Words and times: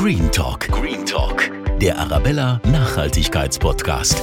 Green 0.00 0.32
Talk. 0.32 0.66
Green 0.68 1.04
Talk. 1.04 1.50
Der 1.78 1.98
Arabella 1.98 2.58
Nachhaltigkeitspodcast. 2.72 4.22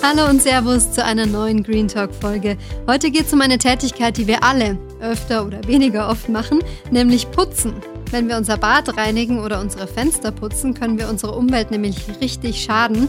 Hallo 0.00 0.30
und 0.30 0.40
Servus 0.40 0.92
zu 0.92 1.04
einer 1.04 1.26
neuen 1.26 1.64
Green 1.64 1.88
Talk 1.88 2.14
Folge. 2.14 2.56
Heute 2.86 3.10
geht 3.10 3.26
es 3.26 3.32
um 3.32 3.40
eine 3.40 3.58
Tätigkeit, 3.58 4.16
die 4.16 4.28
wir 4.28 4.44
alle 4.44 4.78
öfter 5.00 5.44
oder 5.44 5.66
weniger 5.66 6.08
oft 6.08 6.28
machen, 6.28 6.62
nämlich 6.92 7.28
putzen. 7.32 7.72
Wenn 8.12 8.28
wir 8.28 8.36
unser 8.36 8.58
Bad 8.58 8.96
reinigen 8.96 9.40
oder 9.40 9.60
unsere 9.60 9.88
Fenster 9.88 10.30
putzen, 10.30 10.74
können 10.74 11.00
wir 11.00 11.08
unserer 11.08 11.36
Umwelt 11.36 11.72
nämlich 11.72 11.96
richtig 12.20 12.62
schaden. 12.62 13.08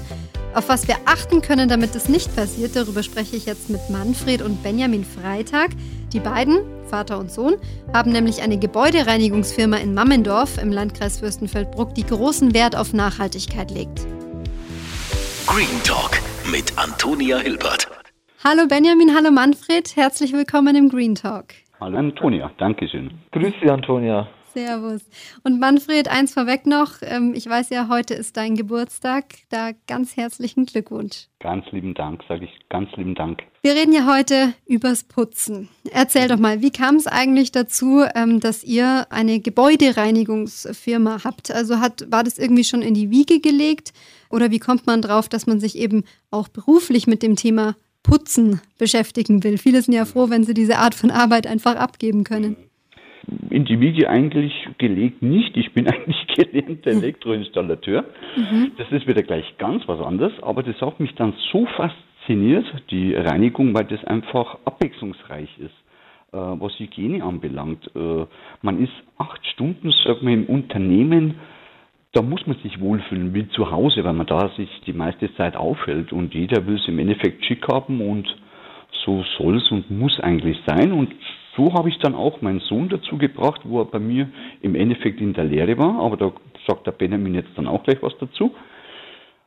Auf 0.55 0.68
was 0.68 0.88
wir 0.88 0.95
achten 1.05 1.41
können, 1.41 1.70
damit 1.70 1.93
es 1.93 2.09
nicht 2.09 2.36
passiert, 2.36 2.75
darüber 2.75 3.04
spreche 3.04 3.36
ich 3.36 3.45
jetzt 3.45 3.70
mit 3.70 3.89
Manfred 3.89 4.41
und 4.41 4.64
Benjamin 4.64 5.04
Freitag. 5.05 5.70
Die 6.11 6.20
beiden, 6.20 6.57
Vater 6.89 7.20
und 7.20 7.32
Sohn, 7.32 7.55
haben 7.93 8.11
nämlich 8.11 8.41
eine 8.41 8.57
Gebäudereinigungsfirma 8.57 9.77
in 9.77 9.93
Mammendorf 9.93 10.57
im 10.61 10.71
Landkreis 10.71 11.20
Fürstenfeldbruck, 11.20 11.93
die 11.93 12.04
großen 12.04 12.55
Wert 12.55 12.75
auf 12.75 12.93
Nachhaltigkeit 12.93 13.69
legt. 13.69 14.07
Green 15.46 15.83
Talk 15.83 16.19
mit 16.52 16.74
Antonia 16.77 17.38
Hilbert. 17.38 17.88
Hallo 18.43 18.66
Benjamin, 18.68 19.16
hallo 19.16 19.29
Manfred, 19.29 19.96
herzlich 19.96 20.33
willkommen 20.33 20.75
im 20.75 20.89
Green 20.89 21.13
Talk. 21.13 21.54
Hallo 21.79 21.97
Antonia, 21.97 22.52
Dankeschön. 22.57 23.11
Grüß 23.32 23.54
dich, 23.61 23.69
Antonia. 23.69 24.27
Servus. 24.54 25.02
Und 25.44 25.60
Manfred, 25.60 26.08
eins 26.08 26.34
vorweg 26.34 26.66
noch. 26.66 27.02
Ähm, 27.02 27.34
ich 27.36 27.48
weiß 27.48 27.70
ja, 27.70 27.88
heute 27.89 28.14
ist 28.14 28.38
dein 28.38 28.56
Geburtstag. 28.56 29.25
Da 29.50 29.72
ganz 29.88 30.18
herzlichen 30.18 30.66
Glückwunsch. 30.66 31.28
Ganz 31.39 31.66
lieben 31.72 31.94
Dank, 31.94 32.22
sage 32.28 32.45
ich 32.45 32.52
ganz 32.70 32.89
lieben 32.98 33.16
Dank. 33.16 33.42
Wir 33.62 33.73
reden 33.75 33.94
ja 33.94 34.06
heute 34.06 34.53
übers 34.66 35.03
Putzen. 35.03 35.70
Erzähl 35.92 36.28
doch 36.28 36.39
mal, 36.39 36.62
wie 36.62 36.72
kam 36.72 36.95
es 36.95 37.08
eigentlich 37.08 37.52
dazu, 37.52 38.03
ähm, 38.16 38.39
dass 38.39 38.64
ihr 38.64 39.08
eine 39.09 39.39
Gebäudereinigungsfirma 39.39 41.23
habt? 41.23 41.52
Also 41.52 41.80
hat, 41.80 42.09
war 42.11 42.23
das 42.23 42.38
irgendwie 42.38 42.64
schon 42.64 42.81
in 42.81 42.94
die 42.94 43.09
Wiege 43.09 43.39
gelegt? 43.39 43.94
Oder 44.30 44.52
wie 44.52 44.59
kommt 44.59 44.88
man 44.88 45.02
drauf, 45.02 45.30
dass 45.30 45.47
man 45.47 45.59
sich 45.59 45.78
eben 45.78 46.03
auch 46.31 46.47
beruflich 46.47 47.08
mit 47.08 47.23
dem 47.23 47.36
Thema 47.36 47.75
Putzen 48.03 48.61
beschäftigen 48.78 49.44
will? 49.44 49.58
Viele 49.58 49.81
sind 49.81 49.94
ja 49.94 50.06
froh, 50.06 50.30
wenn 50.30 50.44
sie 50.44 50.53
diese 50.53 50.78
Art 50.78 50.95
von 50.95 51.11
Arbeit 51.11 51.47
einfach 51.47 51.75
abgeben 51.75 52.23
können 52.23 52.56
in 53.49 53.66
die 53.66 53.80
Wiege 53.80 54.09
eigentlich 54.09 54.53
gelegt 54.77 55.22
nicht. 55.22 55.55
Ich 55.58 55.73
bin 55.73 55.88
eigentlich 55.91 56.27
gelernter 56.27 56.91
Elektroinstallateur. 56.91 58.05
Mhm. 58.35 58.72
Das 58.77 58.91
ist 58.91 59.08
wieder 59.08 59.23
gleich 59.23 59.58
ganz 59.58 59.88
was 59.88 59.99
anderes, 59.99 60.33
aber 60.41 60.63
das 60.63 60.80
hat 60.81 60.99
mich 60.99 61.13
dann 61.16 61.33
so 61.52 61.66
fasziniert, 61.66 62.66
die 62.89 63.13
Reinigung, 63.13 63.73
weil 63.73 63.85
das 63.85 64.03
einfach 64.05 64.57
abwechslungsreich 64.66 65.50
ist, 65.59 65.75
äh, 66.33 66.38
was 66.38 66.77
Hygiene 66.80 67.23
anbelangt. 67.23 67.89
Äh, 67.95 68.25
man 68.61 68.83
ist 68.83 68.94
acht 69.17 69.45
Stunden, 69.47 69.91
sagen 70.03 70.27
wir, 70.27 70.33
im 70.33 70.45
Unternehmen, 70.45 71.35
da 72.13 72.22
muss 72.23 72.45
man 72.47 72.57
sich 72.57 72.80
wohlfühlen 72.80 73.33
wie 73.35 73.47
zu 73.50 73.69
Hause, 73.69 74.03
weil 74.03 74.13
man 74.13 74.25
da 74.25 74.50
sich 74.57 74.69
die 74.88 74.94
meiste 74.94 75.33
Zeit 75.35 75.55
aufhält 75.55 76.11
und 76.11 76.33
jeder 76.33 76.66
will 76.66 76.75
es 76.75 76.88
im 76.88 76.97
Endeffekt 76.97 77.45
schick 77.45 77.67
haben 77.72 78.02
und 78.02 78.27
so 79.05 79.23
soll 79.38 79.57
es 79.57 79.72
und 79.72 79.91
muss 79.91 80.19
eigentlich 80.19 80.57
sein 80.66 80.91
und 80.91 81.13
so 81.59 81.73
habe 81.73 81.89
ich 81.89 81.99
dann 81.99 82.15
auch 82.15 82.41
meinen 82.41 82.61
Sohn 82.61 82.88
dazu 82.88 83.17
gebracht, 83.17 83.61
wo 83.65 83.81
er 83.81 83.85
bei 83.85 83.99
mir 83.99 84.29
im 84.61 84.75
Endeffekt 84.75 85.19
in 85.19 85.33
der 85.33 85.43
Lehre 85.43 85.77
war, 85.77 85.99
aber 85.99 86.16
da 86.16 86.31
sagt 86.66 86.88
der 86.88 86.91
Benjamin 86.91 87.35
jetzt 87.35 87.49
dann 87.55 87.67
auch 87.67 87.83
gleich 87.83 88.01
was 88.01 88.13
dazu. 88.19 88.55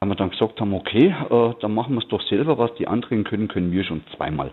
Weil 0.01 0.11
wir 0.11 0.17
dann 0.17 0.31
gesagt 0.31 0.61
haben, 0.61 0.75
okay, 0.75 1.15
äh, 1.31 1.55
dann 1.61 1.75
machen 1.75 1.95
wir 1.95 2.03
es 2.03 2.09
doch 2.09 2.23
selber, 2.29 2.59
was 2.59 2.75
die 2.75 2.87
anderen 2.87 3.25
können, 3.25 3.49
können 3.49 3.73
wir 3.73 3.85
schon 3.85 4.03
zweimal. 4.17 4.51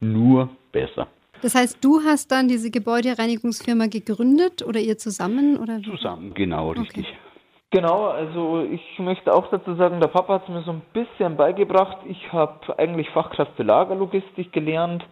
Nur 0.00 0.50
besser. 0.70 1.08
Das 1.40 1.56
heißt, 1.56 1.84
du 1.84 2.00
hast 2.04 2.30
dann 2.30 2.46
diese 2.46 2.70
Gebäudereinigungsfirma 2.70 3.86
gegründet 3.86 4.64
oder 4.64 4.78
ihr 4.78 4.96
zusammen? 4.96 5.56
Oder? 5.56 5.82
Zusammen, 5.82 6.34
genau, 6.34 6.70
richtig. 6.70 7.06
Okay. 7.06 7.16
Genau, 7.72 8.08
also 8.08 8.68
ich 8.70 8.98
möchte 8.98 9.32
auch 9.32 9.48
dazu 9.50 9.74
sagen, 9.74 9.98
der 9.98 10.08
Papa 10.08 10.34
hat 10.34 10.42
es 10.42 10.50
mir 10.50 10.62
so 10.62 10.72
ein 10.72 10.82
bisschen 10.92 11.36
beigebracht. 11.36 11.96
Ich 12.06 12.32
habe 12.32 12.78
eigentlich 12.78 13.08
Fachkraft 13.10 13.52
für 13.56 13.62
Lagerlogistik 13.62 14.52
gelernt 14.52 15.02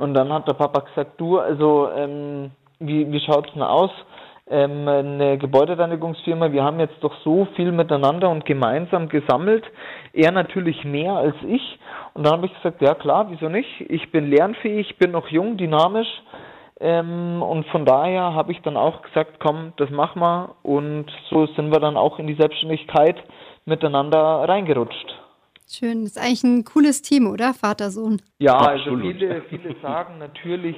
und 0.00 0.14
dann 0.14 0.32
hat 0.32 0.48
der 0.48 0.54
Papa 0.54 0.80
gesagt, 0.80 1.20
du, 1.20 1.38
also 1.38 1.88
ähm, 1.96 2.50
wie, 2.78 3.10
wie 3.12 3.20
schaut's 3.20 3.52
denn 3.52 3.62
aus? 3.62 3.90
Ähm, 4.48 4.88
eine 4.88 5.38
Gebäudereinigungsfirma, 5.38 6.50
wir 6.50 6.64
haben 6.64 6.80
jetzt 6.80 6.96
doch 7.02 7.14
so 7.22 7.46
viel 7.54 7.70
miteinander 7.70 8.30
und 8.30 8.44
gemeinsam 8.44 9.08
gesammelt. 9.08 9.64
Er 10.12 10.32
natürlich 10.32 10.84
mehr 10.84 11.12
als 11.12 11.36
ich. 11.46 11.78
Und 12.14 12.26
dann 12.26 12.32
habe 12.34 12.46
ich 12.46 12.54
gesagt, 12.54 12.82
ja 12.82 12.94
klar, 12.94 13.26
wieso 13.30 13.48
nicht? 13.48 13.68
Ich 13.88 14.10
bin 14.10 14.28
lernfähig, 14.28 14.98
bin 14.98 15.12
noch 15.12 15.28
jung, 15.28 15.56
dynamisch 15.56 16.08
ähm, 16.80 17.42
und 17.42 17.66
von 17.66 17.84
daher 17.84 18.34
habe 18.34 18.52
ich 18.52 18.62
dann 18.62 18.76
auch 18.76 19.02
gesagt, 19.02 19.38
komm, 19.38 19.74
das 19.76 19.90
machen 19.90 20.20
wir. 20.20 20.54
Und 20.62 21.06
so 21.28 21.46
sind 21.46 21.70
wir 21.70 21.78
dann 21.78 21.96
auch 21.96 22.18
in 22.18 22.26
die 22.26 22.34
Selbstständigkeit 22.34 23.16
miteinander 23.66 24.18
reingerutscht. 24.48 25.14
Schön, 25.72 26.02
das 26.02 26.16
ist 26.16 26.18
eigentlich 26.18 26.42
ein 26.42 26.64
cooles 26.64 27.00
Team, 27.00 27.28
oder? 27.28 27.54
Vater-Sohn. 27.54 28.20
Ja, 28.40 28.56
also 28.58 28.96
viele, 28.98 29.42
viele 29.42 29.76
sagen 29.80 30.18
natürlich, 30.18 30.74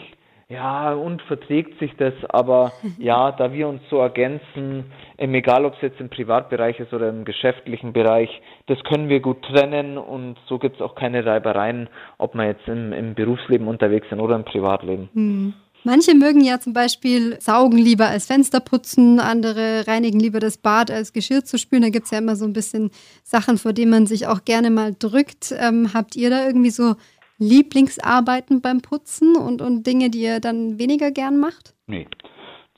ja, 0.50 0.92
und 0.92 1.22
verträgt 1.22 1.78
sich 1.78 1.92
das, 1.96 2.12
aber 2.28 2.72
ja, 2.98 3.32
da 3.32 3.54
wir 3.54 3.68
uns 3.68 3.80
so 3.88 4.00
ergänzen, 4.00 4.92
ähm, 5.16 5.34
egal 5.34 5.64
ob 5.64 5.76
es 5.76 5.80
jetzt 5.80 5.98
im 5.98 6.10
Privatbereich 6.10 6.78
ist 6.78 6.92
oder 6.92 7.08
im 7.08 7.24
geschäftlichen 7.24 7.94
Bereich, 7.94 8.28
das 8.66 8.84
können 8.84 9.08
wir 9.08 9.20
gut 9.20 9.42
trennen 9.44 9.96
und 9.96 10.36
so 10.46 10.58
gibt 10.58 10.76
es 10.76 10.82
auch 10.82 10.94
keine 10.94 11.24
Reibereien, 11.24 11.88
ob 12.18 12.34
wir 12.34 12.44
jetzt 12.44 12.68
im, 12.68 12.92
im 12.92 13.14
Berufsleben 13.14 13.68
unterwegs 13.68 14.10
sind 14.10 14.20
oder 14.20 14.36
im 14.36 14.44
Privatleben. 14.44 15.08
Hm. 15.14 15.54
Manche 15.84 16.14
mögen 16.14 16.42
ja 16.42 16.60
zum 16.60 16.72
Beispiel 16.72 17.40
saugen 17.40 17.76
lieber 17.76 18.06
als 18.06 18.26
Fenster 18.26 18.60
putzen, 18.60 19.18
andere 19.18 19.86
reinigen 19.88 20.20
lieber 20.20 20.38
das 20.38 20.58
Bad 20.58 20.92
als 20.92 21.12
Geschirr 21.12 21.44
zu 21.44 21.58
spülen. 21.58 21.82
Da 21.82 21.88
gibt 21.88 22.04
es 22.04 22.12
ja 22.12 22.18
immer 22.18 22.36
so 22.36 22.44
ein 22.44 22.52
bisschen 22.52 22.90
Sachen, 23.24 23.58
vor 23.58 23.72
denen 23.72 23.90
man 23.90 24.06
sich 24.06 24.28
auch 24.28 24.44
gerne 24.44 24.70
mal 24.70 24.94
drückt. 24.96 25.52
Ähm, 25.58 25.90
habt 25.92 26.14
ihr 26.14 26.30
da 26.30 26.46
irgendwie 26.46 26.70
so 26.70 26.94
Lieblingsarbeiten 27.38 28.60
beim 28.60 28.80
Putzen 28.80 29.34
und, 29.36 29.60
und 29.60 29.84
Dinge, 29.84 30.10
die 30.10 30.22
ihr 30.22 30.38
dann 30.38 30.78
weniger 30.78 31.10
gern 31.10 31.40
macht? 31.40 31.74
Nee, 31.88 32.06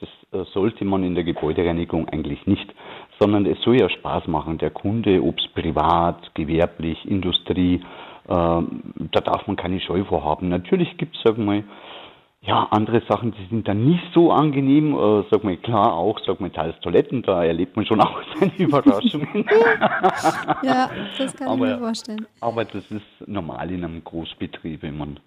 das 0.01 0.09
äh, 0.33 0.51
sollte 0.55 0.87
man 0.87 1.05
in 1.05 1.15
der 1.15 1.25
Gebäudereinigung 1.25 2.09
eigentlich 2.09 2.47
nicht, 2.47 2.73
sondern 3.21 3.45
es 3.45 3.61
soll 3.61 3.79
ja 3.79 3.91
Spaß 3.91 4.29
machen. 4.29 4.57
Der 4.57 4.71
Kunde, 4.71 5.23
ob 5.23 5.39
es 5.39 5.47
privat, 5.49 6.35
gewerblich, 6.35 7.05
Industrie, 7.05 7.75
äh, 7.75 8.29
da 8.29 9.21
darf 9.23 9.47
man 9.47 9.57
keine 9.57 9.81
Scheu 9.81 10.05
vorhaben. 10.05 10.49
Natürlich 10.49 10.97
gibt 10.97 11.17
es, 11.17 11.23
sagen 11.23 11.45
wir 11.45 11.45
mal, 11.45 11.65
ja, 12.47 12.69
andere 12.71 13.03
Sachen, 13.09 13.33
die 13.33 13.47
sind 13.49 13.67
dann 13.67 13.85
nicht 13.85 14.05
so 14.13 14.31
angenehm. 14.31 14.95
Äh, 14.95 15.25
sag 15.31 15.45
mal, 15.45 15.57
klar, 15.57 15.95
auch, 15.95 16.21
sag 16.27 16.41
mal, 16.41 16.51
teils 16.51 16.79
Toiletten, 16.81 17.23
da 17.23 17.43
erlebt 17.43 17.77
man 17.77 17.87
schon 17.87 18.01
auch 18.03 18.21
seine 18.39 18.55
Überraschungen. 18.57 19.47
ja, 20.63 20.91
das 21.17 21.35
kann 21.37 21.49
aber, 21.49 21.67
ich 21.67 21.73
mir 21.73 21.79
vorstellen. 21.79 22.27
Aber 22.41 22.65
das 22.65 22.85
ist 22.91 23.03
normal 23.27 23.71
in 23.71 23.85
einem 23.85 24.05
Großbetrieb, 24.05 24.83
wenn 24.83 24.99
man, 24.99 25.21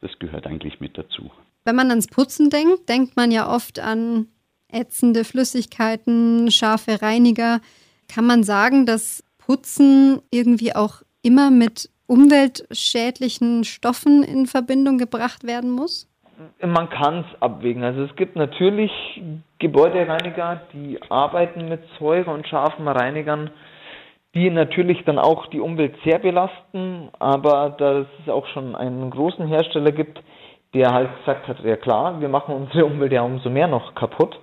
das 0.00 0.10
gehört 0.18 0.46
eigentlich 0.46 0.80
mit 0.80 0.98
dazu. 0.98 1.30
Wenn 1.64 1.76
man 1.76 1.90
ans 1.90 2.08
Putzen 2.08 2.50
denkt, 2.50 2.88
denkt 2.88 3.16
man 3.16 3.30
ja 3.30 3.48
oft 3.52 3.78
an 3.78 4.26
ätzende 4.68 5.24
Flüssigkeiten, 5.24 6.50
scharfe 6.50 7.00
Reiniger. 7.00 7.60
Kann 8.08 8.26
man 8.26 8.42
sagen, 8.42 8.86
dass 8.86 9.22
Putzen 9.38 10.20
irgendwie 10.30 10.74
auch 10.74 11.02
immer 11.22 11.50
mit 11.50 11.90
umweltschädlichen 12.06 13.64
Stoffen 13.64 14.22
in 14.22 14.46
Verbindung 14.46 14.98
gebracht 14.98 15.44
werden 15.44 15.70
muss? 15.70 16.08
Man 16.60 16.88
kann 16.90 17.20
es 17.20 17.42
abwägen. 17.42 17.82
Also 17.82 18.02
es 18.02 18.14
gibt 18.16 18.36
natürlich 18.36 18.90
Gebäudereiniger, 19.58 20.62
die 20.72 20.98
arbeiten 21.08 21.68
mit 21.68 21.80
Säure 21.98 22.30
und 22.30 22.46
scharfen 22.46 22.86
Reinigern, 22.86 23.50
die 24.34 24.50
natürlich 24.50 25.02
dann 25.04 25.18
auch 25.18 25.46
die 25.46 25.60
Umwelt 25.60 25.94
sehr 26.04 26.18
belasten, 26.18 27.08
aber 27.18 27.74
da 27.78 28.00
es 28.00 28.28
auch 28.28 28.46
schon 28.48 28.74
einen 28.74 29.10
großen 29.10 29.46
Hersteller 29.46 29.92
gibt, 29.92 30.20
der 30.74 30.92
halt 30.92 31.08
gesagt 31.18 31.48
hat, 31.48 31.60
ja 31.64 31.76
klar, 31.76 32.20
wir 32.20 32.28
machen 32.28 32.54
unsere 32.54 32.84
Umwelt 32.84 33.12
ja 33.12 33.22
umso 33.22 33.48
mehr 33.48 33.68
noch 33.68 33.94
kaputt. 33.94 34.38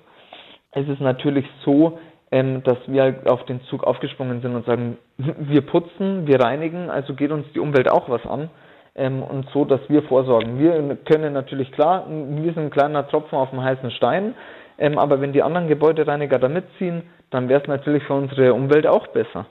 Es 0.71 0.87
ist 0.87 1.01
natürlich 1.01 1.45
so, 1.63 1.99
ähm, 2.31 2.63
dass 2.63 2.77
wir 2.87 3.03
halt 3.03 3.29
auf 3.29 3.45
den 3.45 3.61
Zug 3.65 3.83
aufgesprungen 3.83 4.41
sind 4.41 4.55
und 4.55 4.65
sagen, 4.65 4.97
wir 5.17 5.61
putzen, 5.61 6.25
wir 6.25 6.39
reinigen, 6.39 6.89
also 6.89 7.13
geht 7.13 7.31
uns 7.31 7.45
die 7.53 7.59
Umwelt 7.59 7.91
auch 7.91 8.09
was 8.09 8.25
an 8.25 8.49
ähm, 8.95 9.23
und 9.23 9.47
so, 9.53 9.65
dass 9.65 9.81
wir 9.89 10.03
vorsorgen. 10.03 10.59
Wir 10.59 10.95
können 11.05 11.33
natürlich 11.33 11.71
klar, 11.71 12.05
wir 12.07 12.53
sind 12.53 12.65
ein 12.65 12.69
kleiner 12.69 13.07
Tropfen 13.07 13.37
auf 13.37 13.49
dem 13.49 13.63
heißen 13.63 13.91
Stein, 13.91 14.35
ähm, 14.77 14.97
aber 14.97 15.21
wenn 15.21 15.33
die 15.33 15.43
anderen 15.43 15.67
Gebäudereiniger 15.67 16.39
da 16.39 16.47
mitziehen, 16.47 17.03
dann 17.29 17.49
wäre 17.49 17.61
es 17.61 17.67
natürlich 17.67 18.03
für 18.03 18.13
unsere 18.13 18.53
Umwelt 18.53 18.87
auch 18.87 19.07
besser. 19.07 19.45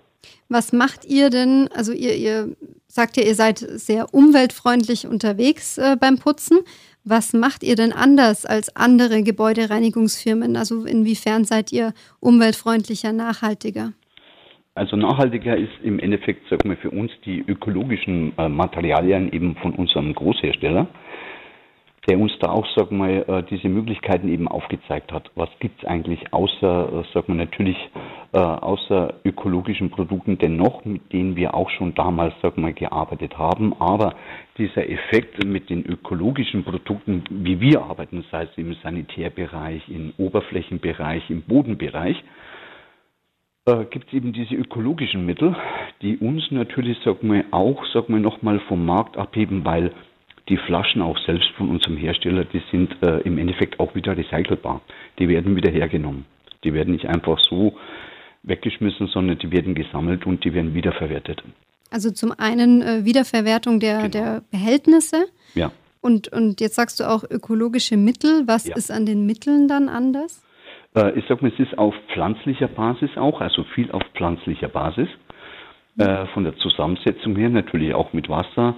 Was 0.49 0.73
macht 0.73 1.05
ihr 1.05 1.31
denn? 1.31 1.69
Also 1.75 1.93
ihr, 1.93 2.15
ihr 2.15 2.57
sagt 2.87 3.17
ja, 3.17 3.25
ihr 3.25 3.35
seid 3.35 3.59
sehr 3.59 4.15
umweltfreundlich 4.15 5.07
unterwegs 5.07 5.79
äh, 5.79 5.97
beim 5.99 6.19
Putzen. 6.19 6.61
Was 7.05 7.33
macht 7.33 7.65
ihr 7.65 7.75
denn 7.75 7.93
anders 7.93 8.47
als 8.47 8.77
andere 8.77 9.23
Gebäudereinigungsfirmen? 9.25 10.57
Also 10.57 10.85
inwiefern 10.85 11.45
seid 11.45 11.73
ihr 11.73 11.93
umweltfreundlicher, 12.21 13.13
nachhaltiger? 13.13 13.93
Also 14.75 14.97
nachhaltiger 14.97 15.55
ist 15.55 15.73
im 15.83 15.99
Endeffekt, 15.99 16.49
sagen 16.49 16.71
wir, 16.71 16.79
für 16.79 16.91
uns 16.91 17.11
die 17.27 17.45
ökologischen 17.47 18.33
äh, 18.39 18.49
Materialien 18.49 19.31
eben 19.31 19.55
von 19.57 19.75
unserem 19.75 20.15
Großhersteller, 20.15 20.87
der 22.09 22.19
uns 22.19 22.33
da 22.41 22.49
auch, 22.49 22.67
sagen 22.75 22.97
wir, 22.97 23.29
äh, 23.29 23.43
diese 23.51 23.69
Möglichkeiten 23.69 24.31
eben 24.31 24.49
aufgezeigt 24.49 25.13
hat. 25.13 25.31
Was 25.35 25.51
gibt 25.61 25.83
es 25.83 25.87
eigentlich 25.87 26.33
außer, 26.33 26.89
äh, 26.89 27.13
sagen 27.13 27.29
wir, 27.29 27.35
natürlich 27.35 27.77
außer 28.35 29.13
ökologischen 29.27 29.91
Produkten 29.91 30.39
dennoch, 30.39 30.87
mit 30.87 31.13
denen 31.13 31.37
wir 31.37 31.53
auch 31.55 31.69
schon 31.69 31.93
damals, 31.93 32.33
sag 32.41 32.57
mal, 32.57 32.73
gearbeitet 32.73 33.37
haben. 33.37 33.75
Aber 33.79 34.15
dieser 34.57 34.89
Effekt 34.89 35.45
mit 35.45 35.69
den 35.69 35.85
ökologischen 35.85 36.65
Produkten, 36.65 37.25
wie 37.29 37.61
wir 37.61 37.83
arbeiten, 37.83 38.25
sei 38.31 38.45
es 38.45 38.57
im 38.57 38.73
Sanitärbereich, 38.83 39.87
im 39.91 40.15
Oberflächenbereich, 40.17 41.29
im 41.29 41.43
Bodenbereich, 41.43 42.25
äh, 43.67 43.85
gibt 43.85 44.09
es 44.09 44.15
eben 44.15 44.33
diese 44.33 44.55
ökologischen 44.55 45.25
Mittel, 45.25 45.57
die 46.01 46.17
uns 46.19 46.51
natürlich, 46.51 46.99
sag 47.05 47.23
mal, 47.23 47.45
auch, 47.51 47.85
sag 47.93 48.09
mal, 48.09 48.21
nochmal 48.21 48.61
vom 48.69 48.85
Markt 48.85 49.17
abheben, 49.17 49.65
weil 49.65 49.93
die 50.49 50.57
Flaschen 50.57 51.03
auch 51.03 51.19
selbst 51.25 51.49
von 51.57 51.71
unserem 51.71 51.97
Hersteller, 51.97 52.45
die 52.45 52.63
sind 52.71 52.91
äh, 53.03 53.21
im 53.21 53.39
Endeffekt 53.39 53.79
auch 53.79 53.95
wieder 53.95 54.17
recycelbar. 54.17 54.81
Die 55.19 55.29
werden 55.29 55.55
wieder 55.55 55.71
hergenommen. 55.71 56.25
Die 56.65 56.75
werden 56.75 56.93
nicht 56.93 57.07
einfach 57.07 57.39
so 57.49 57.75
weggeschmissen, 58.43 59.07
sondern 59.07 59.39
die 59.39 59.53
werden 59.53 59.75
gesammelt 59.75 60.27
und 60.27 60.45
die 60.45 60.53
werden 60.53 60.75
wiederverwertet. 60.75 61.43
Also 61.91 62.11
zum 62.11 62.33
einen 62.33 62.83
äh, 62.83 63.05
Wiederverwertung 63.05 63.79
der, 63.79 63.99
genau. 63.99 64.09
der 64.09 64.43
Behältnisse. 64.51 65.27
Ja. 65.55 65.71
Und, 66.01 66.33
und 66.33 66.61
jetzt 66.61 66.75
sagst 66.75 66.99
du 66.99 67.09
auch 67.09 67.23
ökologische 67.23 67.97
Mittel. 67.97 68.43
Was 68.47 68.67
ja. 68.67 68.75
ist 68.75 68.91
an 68.91 69.07
den 69.07 69.27
Mitteln 69.27 69.69
dann 69.69 69.89
anders? 69.89 70.43
Äh, 70.95 71.19
ich 71.19 71.25
sag 71.29 71.43
mal, 71.43 71.53
es 71.53 71.59
ist 71.59 71.77
auf 71.79 71.95
pflanzlicher 72.13 72.69
Basis 72.69 73.11
auch, 73.17 73.41
also 73.41 73.65
viel 73.75 73.91
auf 73.93 74.03
pflanzlicher 74.15 74.69
Basis. 74.69 75.09
Äh, 75.99 76.27
von 76.29 76.45
der 76.45 76.57
Zusammensetzung 76.57 77.37
her 77.37 77.51
natürlich 77.51 77.95
auch 77.95 78.15
mit 78.15 78.31
Wasser, 78.31 78.75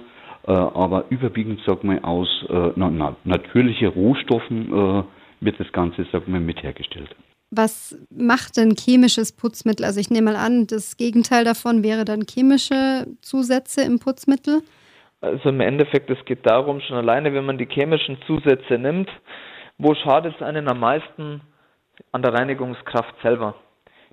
äh, 0.47 0.51
aber 0.51 1.05
überwiegend, 1.09 1.61
sag 1.65 1.83
mal, 1.85 1.99
aus 2.03 2.27
äh, 2.49 2.71
na, 2.75 2.89
na, 2.89 3.15
natürlichen 3.23 3.87
Rohstoffen 3.87 4.67
äh, 4.67 5.03
wird 5.39 5.59
das 5.59 5.71
Ganze, 5.71 6.05
sag 6.11 6.27
mal, 6.27 6.41
mit 6.41 6.61
hergestellt. 6.61 7.15
Was 7.51 7.97
macht 8.09 8.57
denn 8.57 8.75
chemisches 8.75 9.31
Putzmittel? 9.31 9.85
Also 9.85 10.01
ich 10.01 10.09
nehme 10.09 10.33
mal 10.33 10.35
an, 10.35 10.67
das 10.67 10.97
Gegenteil 10.97 11.45
davon 11.45 11.83
wäre 11.83 12.03
dann 12.03 12.23
chemische 12.29 13.05
Zusätze 13.21 13.81
im 13.83 13.99
Putzmittel. 13.99 14.61
Also 15.21 15.49
im 15.49 15.61
Endeffekt, 15.61 16.09
es 16.09 16.23
geht 16.25 16.45
darum, 16.45 16.81
schon 16.81 16.97
alleine, 16.97 17.33
wenn 17.33 17.45
man 17.45 17.57
die 17.57 17.67
chemischen 17.67 18.17
Zusätze 18.27 18.77
nimmt, 18.77 19.09
wo 19.77 19.95
schadet 19.95 20.35
es 20.35 20.41
einen 20.41 20.67
am 20.67 20.79
meisten 20.79 21.41
an 22.11 22.21
der 22.21 22.33
Reinigungskraft 22.33 23.15
selber? 23.21 23.55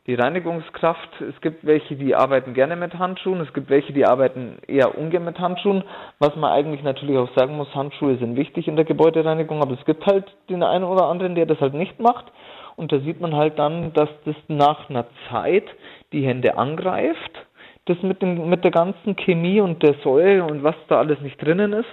Die 0.09 0.17
Reinigungskraft, 0.17 1.21
es 1.21 1.41
gibt 1.43 1.65
welche, 1.65 1.95
die 1.95 2.17
arbeiten 2.17 2.55
gerne 2.55 2.75
mit 2.75 2.99
Handschuhen, 2.99 3.41
es 3.41 3.53
gibt 3.53 3.71
welche, 3.71 3.93
die 3.93 4.05
arbeiten 4.05 4.59
eher 4.67 4.99
ungern 4.99 5.25
mit 5.25 5.39
Handschuhen. 5.39 5.85
Was 6.19 6.35
man 6.35 6.51
eigentlich 6.51 6.83
natürlich 6.83 7.17
auch 7.17 7.33
sagen 7.37 7.57
muss, 7.57 7.73
Handschuhe 7.73 8.17
sind 8.17 8.35
wichtig 8.35 8.67
in 8.67 8.75
der 8.75 8.85
Gebäudereinigung, 8.85 9.63
aber 9.63 9.75
es 9.75 9.85
gibt 9.85 10.05
halt 10.05 10.25
den 10.51 10.65
einen 10.65 10.83
oder 10.83 11.07
anderen, 11.07 11.37
der 11.37 11.47
das 11.47 11.61
halt 11.61 11.75
nicht 11.75 12.01
macht. 12.01 12.33
Und 12.75 12.91
da 12.91 12.99
sieht 12.99 13.21
man 13.21 13.37
halt 13.37 13.61
dann, 13.61 13.93
dass 13.93 14.09
das 14.25 14.35
nach 14.49 14.91
einer 14.91 15.07
Zeit 15.31 15.67
die 16.13 16.27
Hände 16.27 16.59
angreift, 16.59 17.47
das 17.85 18.03
mit, 18.03 18.23
dem, 18.23 18.51
mit 18.51 18.65
der 18.65 18.73
ganzen 18.73 19.15
Chemie 19.15 19.61
und 19.61 19.85
der 19.85 19.95
Säure 20.03 20.43
und 20.43 20.65
was 20.65 20.75
da 20.89 20.99
alles 20.99 21.21
nicht 21.21 21.41
drinnen 21.41 21.73
ist. 21.73 21.89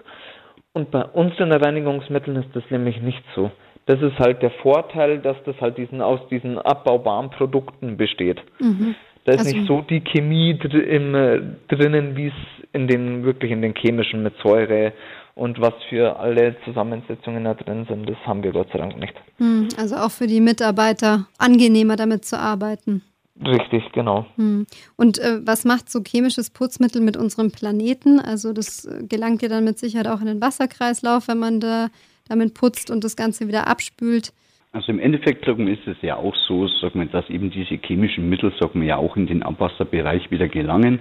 Und 0.73 0.89
bei 0.89 1.03
unseren 1.03 1.51
Reinigungsmitteln 1.51 2.37
ist 2.37 2.55
das 2.55 2.63
nämlich 2.71 2.99
nicht 3.03 3.23
so. 3.35 3.51
Das 3.85 4.01
ist 4.01 4.19
halt 4.19 4.41
der 4.41 4.51
Vorteil, 4.51 5.19
dass 5.19 5.37
das 5.45 5.59
halt 5.59 5.77
diesen, 5.77 6.01
aus 6.01 6.19
diesen 6.29 6.59
abbaubaren 6.59 7.31
Produkten 7.31 7.97
besteht. 7.97 8.39
Mhm. 8.59 8.95
Da 9.25 9.33
ist 9.33 9.39
also, 9.39 9.55
nicht 9.55 9.67
so 9.67 9.81
die 9.81 10.01
Chemie 10.01 10.57
dr 10.57 10.81
im, 10.81 11.15
äh, 11.15 11.41
drinnen, 11.67 12.15
wie 12.15 12.27
es 12.27 12.33
in 12.71 12.87
den 12.87 13.23
wirklich 13.23 13.51
in 13.51 13.61
den 13.61 13.73
chemischen 13.75 14.23
mit 14.23 14.33
Säure 14.43 14.93
und 15.35 15.59
was 15.59 15.73
für 15.89 16.19
alle 16.19 16.55
Zusammensetzungen 16.65 17.45
da 17.45 17.53
drin 17.53 17.85
sind, 17.89 18.09
das 18.09 18.17
haben 18.25 18.43
wir 18.43 18.51
Gott 18.51 18.67
sei 18.71 18.79
Dank 18.79 18.97
nicht. 18.99 19.13
Hm, 19.37 19.69
also 19.77 19.95
auch 19.95 20.11
für 20.11 20.27
die 20.27 20.41
Mitarbeiter 20.41 21.27
angenehmer 21.37 21.95
damit 21.95 22.25
zu 22.25 22.37
arbeiten. 22.37 23.01
Richtig, 23.45 23.83
genau. 23.93 24.25
Hm. 24.35 24.65
Und 24.97 25.17
äh, 25.19 25.39
was 25.45 25.63
macht 25.63 25.89
so 25.89 26.01
chemisches 26.05 26.49
Putzmittel 26.49 27.01
mit 27.01 27.15
unserem 27.15 27.51
Planeten? 27.51 28.19
Also 28.19 28.51
das 28.51 28.85
äh, 28.85 29.03
gelangt 29.07 29.41
ja 29.41 29.47
dann 29.47 29.63
mit 29.63 29.79
Sicherheit 29.79 30.07
auch 30.07 30.19
in 30.19 30.27
den 30.27 30.41
Wasserkreislauf, 30.41 31.29
wenn 31.29 31.39
man 31.39 31.61
da 31.61 31.87
damit 32.29 32.53
putzt 32.53 32.91
und 32.91 33.03
das 33.03 33.15
Ganze 33.15 33.47
wieder 33.47 33.67
abspült. 33.67 34.31
Also 34.71 34.91
im 34.91 34.99
Endeffekt 34.99 35.45
sagen 35.45 35.65
wir, 35.65 35.73
ist 35.73 35.87
es 35.87 35.97
ja 36.01 36.15
auch 36.15 36.35
so, 36.47 36.67
sagen 36.67 36.99
wir, 36.99 37.07
dass 37.07 37.27
eben 37.29 37.49
diese 37.49 37.75
chemischen 37.75 38.29
Mittel 38.29 38.53
sagen 38.59 38.81
wir, 38.81 38.87
ja 38.87 38.97
auch 38.97 39.17
in 39.17 39.25
den 39.25 39.41
Abwasserbereich 39.41 40.29
wieder 40.29 40.47
gelangen. 40.47 40.99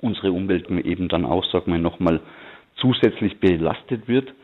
Unsere 0.00 0.32
Umwelt 0.32 0.68
eben 0.68 1.08
dann 1.08 1.24
auch, 1.24 1.44
sagen 1.52 1.72
wir, 1.72 1.78
nochmal 1.78 2.20
zusätzlich 2.76 3.38
belastet 3.38 4.08
wird. 4.08 4.34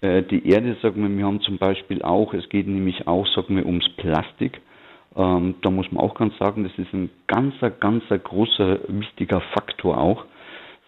Äh, 0.00 0.22
die 0.22 0.46
Erde, 0.48 0.76
sagen 0.80 1.02
wir, 1.02 1.18
wir 1.18 1.26
haben 1.26 1.40
zum 1.40 1.58
Beispiel 1.58 2.02
auch, 2.02 2.32
es 2.34 2.48
geht 2.48 2.68
nämlich 2.68 3.08
auch, 3.08 3.26
sagen 3.34 3.56
wir, 3.56 3.66
ums 3.66 3.88
Plastik. 3.96 4.60
Ähm, 5.16 5.56
da 5.62 5.70
muss 5.70 5.90
man 5.90 6.04
auch 6.04 6.14
ganz 6.14 6.36
sagen, 6.38 6.62
das 6.62 6.72
ist 6.78 6.92
ein 6.92 7.10
ganzer, 7.26 7.70
ganzer 7.70 8.18
großer, 8.18 8.78
wichtiger 8.88 9.40
Faktor 9.54 9.98
auch. 9.98 10.24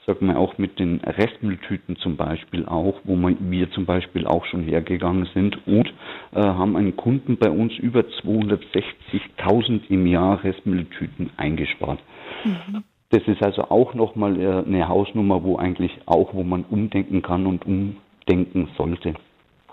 Sagen 0.06 0.26
wir 0.26 0.38
auch 0.38 0.58
mit 0.58 0.78
den 0.78 1.00
Restmülltüten 1.00 1.96
zum 1.96 2.16
Beispiel 2.16 2.66
auch, 2.66 3.00
wo 3.04 3.16
wir 3.16 3.70
zum 3.70 3.86
Beispiel 3.86 4.26
auch 4.26 4.44
schon 4.44 4.62
hergegangen 4.62 5.26
sind 5.32 5.66
und 5.66 5.88
äh, 6.32 6.40
haben 6.40 6.76
einen 6.76 6.94
Kunden 6.94 7.38
bei 7.38 7.48
uns 7.48 7.72
über 7.78 8.00
260.000 8.00 9.80
im 9.88 10.06
Jahr 10.06 10.44
Restmülltüten 10.44 11.30
eingespart. 11.38 12.00
Mhm. 12.44 12.84
Das 13.10 13.22
ist 13.26 13.42
also 13.42 13.62
auch 13.70 13.94
nochmal 13.94 14.38
äh, 14.38 14.66
eine 14.66 14.88
Hausnummer, 14.88 15.42
wo 15.42 15.56
eigentlich 15.56 15.92
auch, 16.04 16.34
wo 16.34 16.42
man 16.42 16.64
umdenken 16.64 17.22
kann 17.22 17.46
und 17.46 17.64
umdenken 17.64 18.68
sollte. 18.76 19.14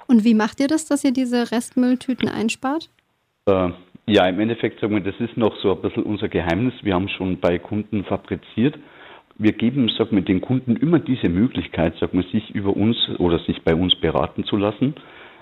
Und 0.08 0.24
wie 0.24 0.34
macht 0.34 0.60
ihr 0.60 0.68
das, 0.68 0.86
dass 0.86 1.04
ihr 1.04 1.12
diese 1.12 1.52
Restmülltüten 1.52 2.30
einspart? 2.30 2.90
Äh, 3.48 3.70
ja, 4.08 4.28
im 4.28 4.40
Endeffekt 4.40 4.80
sagen 4.80 4.94
wir, 4.94 5.02
das 5.02 5.20
ist 5.20 5.38
noch 5.38 5.56
so 5.62 5.72
ein 5.74 5.82
bisschen 5.82 6.04
unser 6.04 6.30
Geheimnis. 6.30 6.74
Wir 6.84 6.94
haben 6.94 7.10
schon 7.10 7.40
bei 7.40 7.60
Kunden 7.60 8.04
fabriziert. 8.04 8.78
Wir 9.42 9.54
geben, 9.54 9.90
sagen 9.90 10.16
wir, 10.16 10.22
den 10.22 10.42
Kunden 10.42 10.76
immer 10.76 11.00
diese 11.00 11.30
Möglichkeit, 11.30 11.96
sagen 11.98 12.18
wir, 12.18 12.30
sich 12.30 12.54
über 12.54 12.76
uns 12.76 12.98
oder 13.18 13.40
sich 13.40 13.64
bei 13.64 13.74
uns 13.74 13.96
beraten 13.96 14.44
zu 14.44 14.56
lassen. 14.58 14.94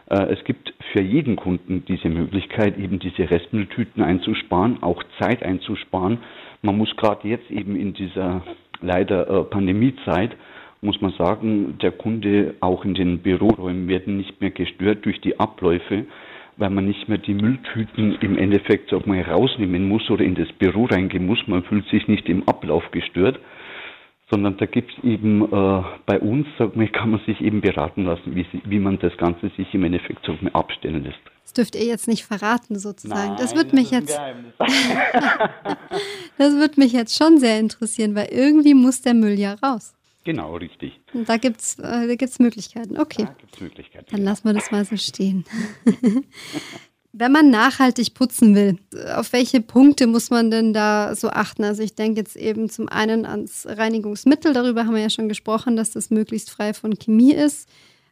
Äh, 0.09 0.33
es 0.33 0.43
gibt 0.45 0.73
für 0.93 1.01
jeden 1.01 1.35
Kunden 1.35 1.83
diese 1.85 2.09
Möglichkeit, 2.09 2.77
eben 2.77 2.99
diese 2.99 3.29
Restmülltüten 3.29 4.01
einzusparen, 4.01 4.81
auch 4.81 5.03
Zeit 5.19 5.43
einzusparen 5.43 6.19
man 6.61 6.77
muss 6.77 6.95
gerade 6.97 7.27
jetzt 7.27 7.49
eben 7.51 7.75
in 7.75 7.93
dieser 7.93 8.43
leider 8.81 9.29
äh, 9.29 9.43
Pandemiezeit, 9.43 10.35
muss 10.81 10.99
man 11.01 11.11
sagen, 11.11 11.77
der 11.81 11.91
Kunde 11.91 12.55
auch 12.61 12.85
in 12.85 12.93
den 12.93 13.19
Büroräumen 13.19 13.87
werden 13.87 14.17
nicht 14.17 14.39
mehr 14.39 14.51
gestört 14.51 15.05
durch 15.05 15.19
die 15.21 15.39
Abläufe, 15.39 16.05
weil 16.57 16.69
man 16.69 16.85
nicht 16.85 17.07
mehr 17.07 17.17
die 17.17 17.33
Mülltüten 17.33 18.17
im 18.21 18.37
Endeffekt 18.37 18.89
sag 18.89 19.07
mal, 19.07 19.21
rausnehmen 19.21 19.87
muss 19.87 20.09
oder 20.09 20.23
in 20.23 20.35
das 20.35 20.51
Büro 20.53 20.85
reingehen 20.85 21.25
muss. 21.25 21.39
Man 21.47 21.63
fühlt 21.63 21.87
sich 21.87 22.07
nicht 22.07 22.27
im 22.29 22.47
Ablauf 22.47 22.91
gestört 22.91 23.39
sondern 24.29 24.57
da 24.57 24.65
gibt 24.65 24.91
es 24.91 25.03
eben 25.03 25.43
äh, 25.43 25.83
bei 26.05 26.19
uns, 26.19 26.47
sag 26.57 26.75
mal, 26.75 26.87
kann 26.87 27.11
man 27.11 27.21
sich 27.25 27.41
eben 27.41 27.61
beraten 27.61 28.05
lassen, 28.05 28.35
wie, 28.35 28.45
wie 28.65 28.79
man 28.79 28.99
das 28.99 29.15
Ganze 29.17 29.49
sich 29.57 29.73
im 29.73 29.83
Endeffekt 29.83 30.27
mal, 30.41 30.51
abstellen 30.53 31.03
lässt. 31.03 31.19
Das 31.43 31.53
dürft 31.53 31.75
ihr 31.75 31.85
jetzt 31.85 32.07
nicht 32.07 32.25
verraten, 32.25 32.77
sozusagen. 32.77 33.29
Nein, 33.29 33.37
das 33.39 33.55
wird 33.55 33.73
mich 33.73 33.89
jetzt. 33.91 34.15
das 36.37 36.55
wird 36.57 36.77
mich 36.77 36.93
jetzt 36.93 37.17
schon 37.17 37.39
sehr 37.39 37.59
interessieren, 37.59 38.13
weil 38.13 38.27
irgendwie 38.31 38.75
muss 38.75 39.01
der 39.01 39.15
Müll 39.15 39.39
ja 39.39 39.55
raus. 39.55 39.93
Genau, 40.25 40.57
richtig. 40.57 40.99
Und 41.13 41.27
da 41.27 41.37
gibt 41.37 41.59
es 41.61 41.79
äh, 41.79 42.15
gibt's 42.15 42.37
Möglichkeiten. 42.39 42.99
Okay. 42.99 43.23
Da 43.23 43.35
gibt's 43.39 43.59
Möglichkeiten. 43.61 44.05
Dann 44.11 44.23
lassen 44.23 44.47
wir 44.47 44.53
das 44.53 44.69
mal 44.69 44.85
so 44.85 44.95
stehen. 44.95 45.43
Wenn 47.11 47.31
man 47.31 47.49
nachhaltig 47.49 48.13
putzen 48.13 48.53
will, 48.53 48.77
auf 49.15 49.33
welche 49.33 49.61
Punkte 49.61 50.05
muss 50.05 50.29
man 50.29 50.51
denn 50.51 50.73
da 50.73 51.15
so 51.15 51.29
achten? 51.29 51.63
Also 51.63 51.81
ich 51.81 51.95
denke 51.95 52.21
jetzt 52.21 52.35
eben 52.35 52.69
zum 52.69 52.87
einen 52.87 53.25
ans 53.25 53.65
Reinigungsmittel, 53.67 54.53
darüber 54.53 54.85
haben 54.85 54.93
wir 54.93 55.01
ja 55.01 55.09
schon 55.09 55.27
gesprochen, 55.27 55.75
dass 55.75 55.91
das 55.91 56.11
möglichst 56.11 56.51
frei 56.51 56.73
von 56.73 56.99
Chemie 56.99 57.33
ist. 57.33 57.67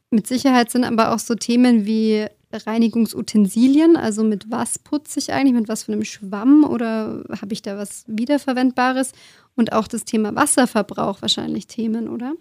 Mit 0.10 0.26
Sicherheit 0.26 0.72
sind 0.72 0.84
aber 0.84 1.14
auch 1.14 1.20
so 1.20 1.36
Themen 1.36 1.86
wie 1.86 2.26
Reinigungsutensilien, 2.52 3.98
also 3.98 4.24
mit 4.24 4.50
was 4.50 4.80
putze 4.80 5.20
ich 5.20 5.34
eigentlich, 5.34 5.54
mit 5.54 5.68
was 5.68 5.84
für 5.84 5.92
einem 5.92 6.06
Schwamm 6.06 6.64
oder 6.64 7.24
habe 7.42 7.54
ich 7.54 7.62
da 7.62 7.78
was 7.78 8.04
Wiederverwendbares? 8.08 9.12
Und 9.56 9.74
auch 9.74 9.88
das 9.88 10.06
Thema 10.06 10.36
Wasserverbrauch 10.36 11.22
wahrscheinlich 11.22 11.68
Themen, 11.68 12.08
oder? 12.08 12.34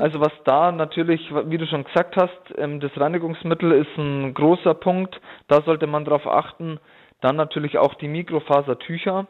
Also 0.00 0.20
was 0.20 0.32
da 0.44 0.72
natürlich, 0.72 1.20
wie 1.46 1.58
du 1.58 1.66
schon 1.66 1.84
gesagt 1.84 2.16
hast, 2.16 2.58
ähm, 2.58 2.80
das 2.80 2.92
Reinigungsmittel 2.96 3.72
ist 3.72 3.96
ein 3.98 4.34
großer 4.34 4.74
Punkt. 4.74 5.20
Da 5.48 5.62
sollte 5.62 5.86
man 5.86 6.04
darauf 6.04 6.26
achten. 6.26 6.78
Dann 7.20 7.36
natürlich 7.36 7.78
auch 7.78 7.94
die 7.94 8.08
Mikrofasertücher, 8.08 9.26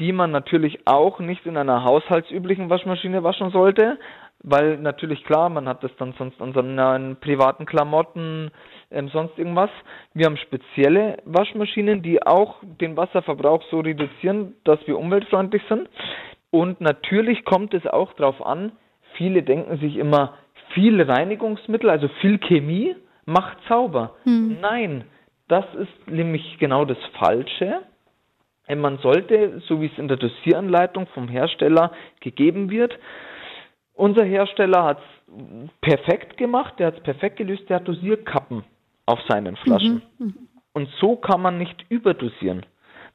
die 0.00 0.12
man 0.12 0.30
natürlich 0.30 0.86
auch 0.86 1.20
nicht 1.20 1.46
in 1.46 1.56
einer 1.56 1.84
haushaltsüblichen 1.84 2.70
Waschmaschine 2.70 3.22
waschen 3.22 3.50
sollte, 3.50 3.98
weil 4.42 4.76
natürlich 4.78 5.24
klar, 5.24 5.48
man 5.48 5.68
hat 5.68 5.82
das 5.82 5.90
dann 5.98 6.14
sonst 6.18 6.40
an 6.40 6.52
seinen 6.52 7.16
privaten 7.16 7.64
Klamotten, 7.64 8.50
ähm, 8.90 9.08
sonst 9.08 9.38
irgendwas. 9.38 9.70
Wir 10.12 10.26
haben 10.26 10.36
spezielle 10.36 11.18
Waschmaschinen, 11.24 12.02
die 12.02 12.24
auch 12.26 12.56
den 12.62 12.96
Wasserverbrauch 12.96 13.62
so 13.70 13.80
reduzieren, 13.80 14.54
dass 14.64 14.78
wir 14.86 14.98
umweltfreundlich 14.98 15.62
sind. 15.68 15.88
Und 16.50 16.80
natürlich 16.80 17.44
kommt 17.44 17.74
es 17.74 17.86
auch 17.86 18.12
darauf 18.14 18.44
an, 18.44 18.72
viele 19.16 19.42
denken 19.42 19.78
sich 19.78 19.96
immer, 19.96 20.34
viel 20.72 21.00
Reinigungsmittel, 21.00 21.90
also 21.90 22.08
viel 22.20 22.38
Chemie 22.38 22.96
macht 23.26 23.58
Zauber. 23.68 24.16
Hm. 24.24 24.58
Nein, 24.60 25.04
das 25.48 25.64
ist 25.74 26.10
nämlich 26.10 26.58
genau 26.58 26.84
das 26.84 26.98
Falsche. 27.18 27.82
Man 28.68 28.98
sollte, 28.98 29.60
so 29.66 29.80
wie 29.80 29.86
es 29.86 29.98
in 29.98 30.08
der 30.08 30.16
Dosieranleitung 30.16 31.06
vom 31.08 31.28
Hersteller 31.28 31.92
gegeben 32.20 32.70
wird, 32.70 32.98
unser 33.94 34.24
Hersteller 34.24 34.84
hat 34.84 34.98
es 34.98 35.70
perfekt 35.80 36.36
gemacht, 36.36 36.74
der 36.78 36.88
hat 36.88 36.96
es 36.96 37.02
perfekt 37.02 37.36
gelöst, 37.36 37.68
der 37.68 37.76
hat 37.76 37.88
Dosierkappen 37.88 38.64
auf 39.06 39.20
seinen 39.28 39.56
Flaschen. 39.56 40.02
Mhm. 40.18 40.26
mhm. 40.26 40.48
Und 40.76 40.88
so 41.00 41.14
kann 41.14 41.40
man 41.40 41.56
nicht 41.56 41.86
überdosieren. 41.88 42.66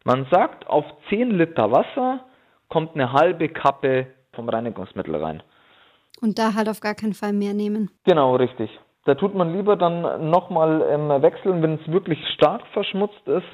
Man 0.06 0.26
sagt, 0.32 0.66
auf 0.68 0.86
10 1.10 1.32
Liter 1.32 1.70
Wasser 1.74 2.24
kommt 2.70 2.96
eine 2.96 3.12
halbe 3.12 3.50
Kappe 3.50 4.08
vom 4.32 4.48
Reinigungsmittel 4.48 5.14
rein. 5.18 5.44
Und 6.22 6.38
da 6.38 6.54
halt 6.54 6.70
auf 6.70 6.82
gar 6.82 6.96
keinen 6.96 7.14
Fall 7.14 7.34
mehr 7.34 7.54
nehmen. 7.54 7.90
Genau, 8.06 8.36
richtig. 8.36 8.70
Da 9.06 9.16
tut 9.16 9.34
man 9.34 9.54
lieber 9.54 9.76
dann 9.76 10.30
nochmal 10.30 10.86
ähm, 10.90 11.10
wechseln, 11.22 11.62
wenn 11.62 11.76
es 11.76 11.88
wirklich 11.92 12.20
stark 12.36 12.62
verschmutzt 12.74 13.28
ist. 13.28 13.48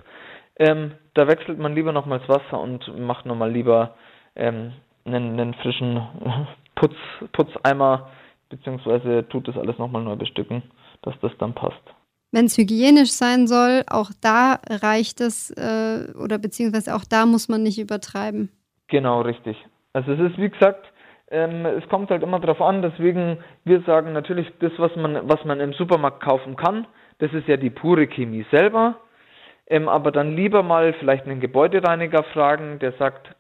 Ähm, 0.58 0.94
da 1.14 1.28
wechselt 1.28 1.60
man 1.60 1.76
lieber 1.76 1.92
nochmals 1.92 2.28
Wasser 2.28 2.60
und 2.60 3.00
macht 3.00 3.26
nochmal 3.26 3.52
lieber 3.52 3.96
ähm, 4.36 4.74
einen, 5.06 5.40
einen, 5.40 5.54
frischen 5.56 6.02
Putz, 6.76 6.96
Putzeimer, 7.34 8.10
beziehungsweise 8.50 9.28
tut 9.30 9.48
das 9.48 9.58
alles 9.58 9.78
nochmal 9.78 10.04
neu 10.04 10.16
bestücken, 10.16 10.64
dass 11.04 11.14
das 11.22 11.32
dann 11.40 11.54
passt. 11.54 11.84
Wenn 12.32 12.46
es 12.46 12.58
hygienisch 12.58 13.12
sein 13.12 13.48
soll, 13.48 13.84
auch 13.88 14.12
da 14.22 14.60
reicht 14.70 15.22
es 15.22 15.52
äh, 15.52 16.12
oder 16.22 16.38
beziehungsweise 16.38 16.96
auch 16.96 17.06
da 17.10 17.26
muss 17.26 17.48
man 17.48 17.64
nicht 17.64 17.80
übertreiben. 17.80 18.50
Genau, 18.88 19.22
richtig. 19.22 19.58
Also 19.94 20.12
es 20.12 20.20
ist 20.32 20.38
wie 20.38 20.50
gesagt, 20.50 20.86
ähm, 21.30 21.66
es 21.66 21.88
kommt 21.90 22.12
halt 22.12 22.24
immer 22.24 22.40
darauf 22.40 22.62
an, 22.62 22.82
deswegen 22.82 23.40
wir 23.64 23.82
sagen 23.82 24.14
natürlich, 24.14 24.52
das, 24.60 24.72
was 24.78 24.96
man, 24.96 25.28
was 25.28 25.44
man 25.46 25.60
im 25.60 25.74
Supermarkt 25.74 26.22
kaufen 26.22 26.56
kann, 26.56 26.88
das 27.20 27.34
ist 27.34 27.48
ja 27.48 27.58
die 27.58 27.70
pure 27.70 28.08
Chemie 28.08 28.46
selber. 28.52 28.96
Ähm, 29.68 29.90
aber 29.90 30.12
dann 30.12 30.36
lieber 30.36 30.62
mal 30.62 30.94
vielleicht 30.94 31.26
einen 31.26 31.40
Gebäudereiniger 31.40 32.24
fragen, 32.24 32.78
der 32.80 32.92
sagt, 32.94 33.34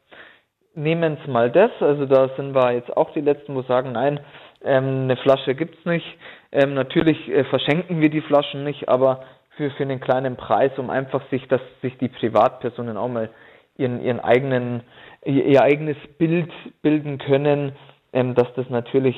nehmen 0.73 1.17
Sie 1.23 1.31
mal 1.31 1.51
das. 1.51 1.71
Also 1.79 2.05
da 2.05 2.29
sind 2.35 2.55
wir 2.55 2.73
jetzt 2.73 2.95
auch 2.95 3.11
die 3.13 3.21
Letzten, 3.21 3.55
wo 3.55 3.61
sagen, 3.61 3.91
nein, 3.91 4.19
ähm, 4.63 5.03
eine 5.03 5.17
Flasche 5.17 5.53
gibt 5.55 5.77
es 5.77 5.85
nicht. 5.85 6.05
Ähm, 6.51 6.73
natürlich 6.73 7.29
äh, 7.29 7.43
verschenken 7.45 8.01
wir 8.01 8.09
die 8.09 8.21
Flaschen 8.21 8.63
nicht, 8.63 8.89
aber 8.89 9.23
für, 9.55 9.69
für 9.71 9.83
einen 9.83 9.99
kleinen 9.99 10.35
Preis, 10.35 10.71
um 10.77 10.89
einfach 10.89 11.21
sich, 11.29 11.47
dass 11.47 11.61
sich 11.81 11.97
die 11.97 12.09
Privatpersonen 12.09 12.97
auch 12.97 13.07
mal 13.07 13.29
ihren, 13.77 14.01
ihren 14.01 14.19
eigenen, 14.19 14.81
ihr, 15.25 15.61
eigenes 15.61 15.97
Bild 16.17 16.51
bilden 16.81 17.17
können, 17.17 17.73
ähm, 18.13 18.35
dass 18.35 18.47
das 18.55 18.69
natürlich 18.69 19.15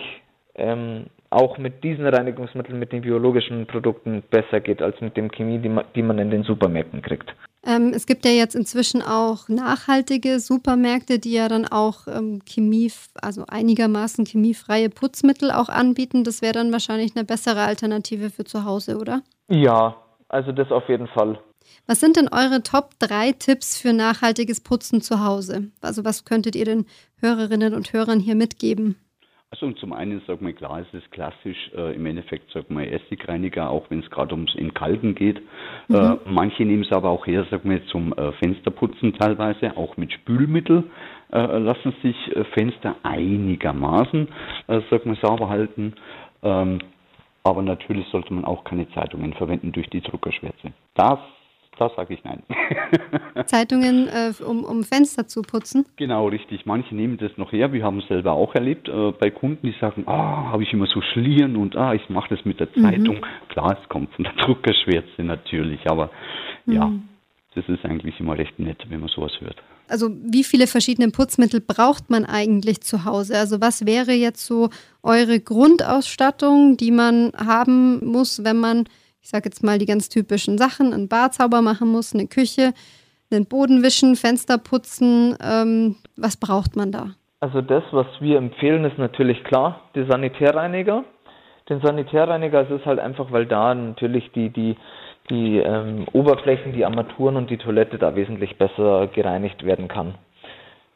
ähm, 0.56 1.06
auch 1.30 1.58
mit 1.58 1.84
diesen 1.84 2.08
Reinigungsmitteln, 2.08 2.80
mit 2.80 2.92
den 2.92 3.02
biologischen 3.02 3.68
Produkten 3.68 4.24
besser 4.30 4.60
geht 4.60 4.82
als 4.82 5.00
mit 5.02 5.18
dem 5.18 5.30
Chemie, 5.30 5.60
die 5.60 5.70
man, 5.70 5.86
die 5.96 6.02
man 6.02 6.20
in 6.20 6.32
den 6.32 6.44
Supermärkten 6.44 7.02
kriegt. 7.02 7.34
Ähm, 7.66 7.92
es 7.94 8.06
gibt 8.06 8.24
ja 8.24 8.32
jetzt 8.32 8.56
inzwischen 8.56 9.02
auch 9.02 9.50
nachhaltige 9.50 10.40
Supermärkte, 10.40 11.20
die 11.20 11.34
ja 11.34 11.50
dann 11.50 11.68
auch 11.68 12.08
ähm, 12.08 12.40
Chemie, 12.46 12.92
also 13.22 13.44
einigermaßen 13.46 14.26
chemiefreie 14.26 14.90
Putzmittel 14.90 15.52
auch 15.52 15.68
anbieten. 15.68 16.24
Das 16.24 16.42
wäre 16.42 16.54
dann 16.54 16.72
wahrscheinlich 16.72 17.16
eine 17.16 17.26
bessere 17.26 17.62
Alternative 17.62 18.30
für 18.30 18.46
zu 18.46 18.64
Hause, 18.64 18.98
oder? 18.98 19.22
Ja, 19.50 19.98
also 20.30 20.54
das 20.54 20.72
auf 20.72 20.88
jeden 20.88 21.08
Fall. 21.08 21.40
Was 21.88 22.00
sind 22.00 22.18
denn 22.18 22.30
eure 22.30 22.64
Top 22.64 22.92
3 23.00 23.34
Tipps 23.34 23.80
für 23.80 23.94
nachhaltiges 23.94 24.62
Putzen 24.62 25.02
zu 25.02 25.24
Hause? 25.24 25.72
Also 25.82 26.04
was 26.04 26.26
könntet 26.26 26.56
ihr 26.56 26.66
den 26.66 26.86
Hörerinnen 27.20 27.74
und 27.74 27.94
Hörern 27.94 28.20
hier 28.20 28.36
mitgeben? 28.36 28.96
Also 29.50 29.72
zum 29.72 29.94
einen, 29.94 30.22
sag 30.28 30.42
mal, 30.42 30.52
klar, 30.52 30.82
es 30.82 30.94
ist 30.94 31.10
klassisch 31.12 31.72
äh, 31.74 31.96
im 31.96 32.06
Endeffekt, 32.06 32.52
sag 32.54 32.70
mal, 32.70 32.84
Essigreiniger, 32.84 33.70
auch 33.70 33.90
wenn 33.90 34.02
es 34.02 34.10
gerade 34.10 34.34
ums 34.34 34.54
Entkalken 34.56 35.16
geht. 35.16 35.42
Mhm. 35.88 35.96
Äh, 35.96 36.18
manche 36.26 36.66
nehmen 36.66 36.84
es 36.84 36.92
aber 36.92 37.10
auch 37.10 37.26
her, 37.26 37.48
sag 37.50 37.64
mal, 37.64 37.82
zum 37.86 38.12
äh, 38.12 38.34
Fensterputzen 38.34 39.14
teilweise, 39.14 39.78
auch 39.78 39.96
mit 39.96 40.12
Spülmittel 40.12 40.84
äh, 41.32 41.58
lassen 41.60 41.94
sich 42.04 42.36
äh, 42.36 42.44
Fenster 42.56 42.98
einigermaßen, 43.04 44.28
äh, 44.68 44.82
sag 44.92 45.06
mal, 45.06 45.18
sauber 45.22 45.48
halten. 45.48 45.94
Ähm, 46.44 46.80
aber 47.44 47.62
natürlich 47.62 48.06
sollte 48.10 48.34
man 48.34 48.44
auch 48.44 48.66
keine 48.66 48.90
Zeitungen 48.92 49.34
verwenden 49.34 49.72
durch 49.72 49.90
die 49.90 50.02
Druckerschwärze. 50.02 50.74
Das 50.96 51.20
da 51.78 51.90
sage 51.96 52.14
ich 52.14 52.24
nein. 52.24 52.44
Zeitungen, 53.46 54.08
äh, 54.08 54.32
um, 54.44 54.64
um 54.64 54.84
Fenster 54.84 55.28
zu 55.28 55.42
putzen? 55.42 55.86
Genau, 55.96 56.28
richtig. 56.28 56.66
Manche 56.66 56.96
nehmen 56.96 57.18
das 57.18 57.32
noch 57.38 57.52
her. 57.52 57.74
Wir 57.74 57.84
haben 57.84 58.00
es 58.00 58.08
selber 58.08 58.34
auch 58.34 58.54
erlebt 58.56 58.90
äh, 58.90 59.12
bei 59.12 59.30
Kunden, 59.30 59.68
die 59.68 59.76
sagen, 59.80 60.04
ah, 60.08 60.52
habe 60.52 60.64
ich 60.64 60.74
immer 60.74 60.88
so 60.88 61.02
Schlieren 61.02 61.56
und 61.56 61.76
ah, 61.76 61.94
ich 61.94 62.10
mache 62.10 62.36
das 62.36 62.46
mit 62.46 62.60
der 62.60 62.68
mhm. 62.76 62.82
Zeitung. 62.82 63.16
Mhm. 63.18 63.50
Klar, 63.50 63.78
es 63.82 63.90
kommt 63.90 64.14
von 64.14 64.24
der 64.24 64.34
Druckerschwärze 64.46 65.24
natürlich, 65.24 65.80
aber 65.90 66.10
mhm. 66.66 66.74
ja, 66.74 66.92
das 67.56 67.68
ist 67.70 67.86
eigentlich 67.86 68.20
immer 68.20 68.38
recht 68.38 68.60
nett, 68.60 68.86
wenn 68.90 69.00
man 69.00 69.10
sowas 69.10 69.34
hört. 69.40 69.58
Also 69.90 70.10
wie 70.22 70.44
viele 70.44 70.68
verschiedene 70.68 71.10
Putzmittel 71.12 71.62
braucht 71.62 72.10
man 72.10 72.26
eigentlich 72.26 72.82
zu 72.82 73.06
Hause? 73.06 73.38
Also 73.38 73.62
was 73.62 73.86
wäre 73.86 74.12
jetzt 74.12 74.46
so 74.46 74.70
eure 75.02 75.40
Grundausstattung, 75.40 76.76
die 76.78 76.92
man 76.92 77.32
haben 77.38 78.06
muss, 78.06 78.44
wenn 78.44 78.60
man 78.60 78.84
ich 79.22 79.30
sage 79.30 79.46
jetzt 79.46 79.64
mal 79.64 79.78
die 79.78 79.86
ganz 79.86 80.10
typischen 80.10 80.58
Sachen, 80.58 80.94
ein 80.94 81.08
Bad 81.08 81.34
sauber 81.34 81.62
machen 81.62 81.92
muss, 81.92 82.14
eine 82.14 82.28
Küche, 82.28 82.74
den 83.32 83.46
Boden 83.46 83.84
wischen, 83.84 84.16
Fenster 84.16 84.58
putzen. 84.58 85.38
Ähm, 85.42 85.98
was 86.16 86.38
braucht 86.38 86.76
man 86.76 86.92
da? 86.92 87.12
Also 87.40 87.62
das, 87.62 87.84
was 87.92 88.08
wir 88.20 88.38
empfehlen, 88.38 88.86
ist 88.86 88.98
natürlich 88.98 89.44
klar, 89.44 89.82
der 89.96 90.08
Sanitärreiniger. 90.08 91.04
Den 91.70 91.82
Sanitärreiniger 91.82 92.62
ist 92.62 92.72
es 92.72 92.86
halt 92.86 93.00
einfach, 93.00 93.32
weil 93.32 93.46
da 93.46 93.76
natürlich 93.76 94.32
die, 94.32 94.50
die, 94.50 94.78
die 95.30 95.58
ähm, 95.58 96.06
Oberflächen, 96.14 96.74
die 96.74 96.86
Armaturen 96.86 97.36
und 97.36 97.50
die 97.50 97.58
Toilette 97.58 97.98
da 97.98 98.16
wesentlich 98.16 98.58
besser 98.58 99.08
gereinigt 99.08 99.64
werden 99.66 99.88
kann. 99.88 100.16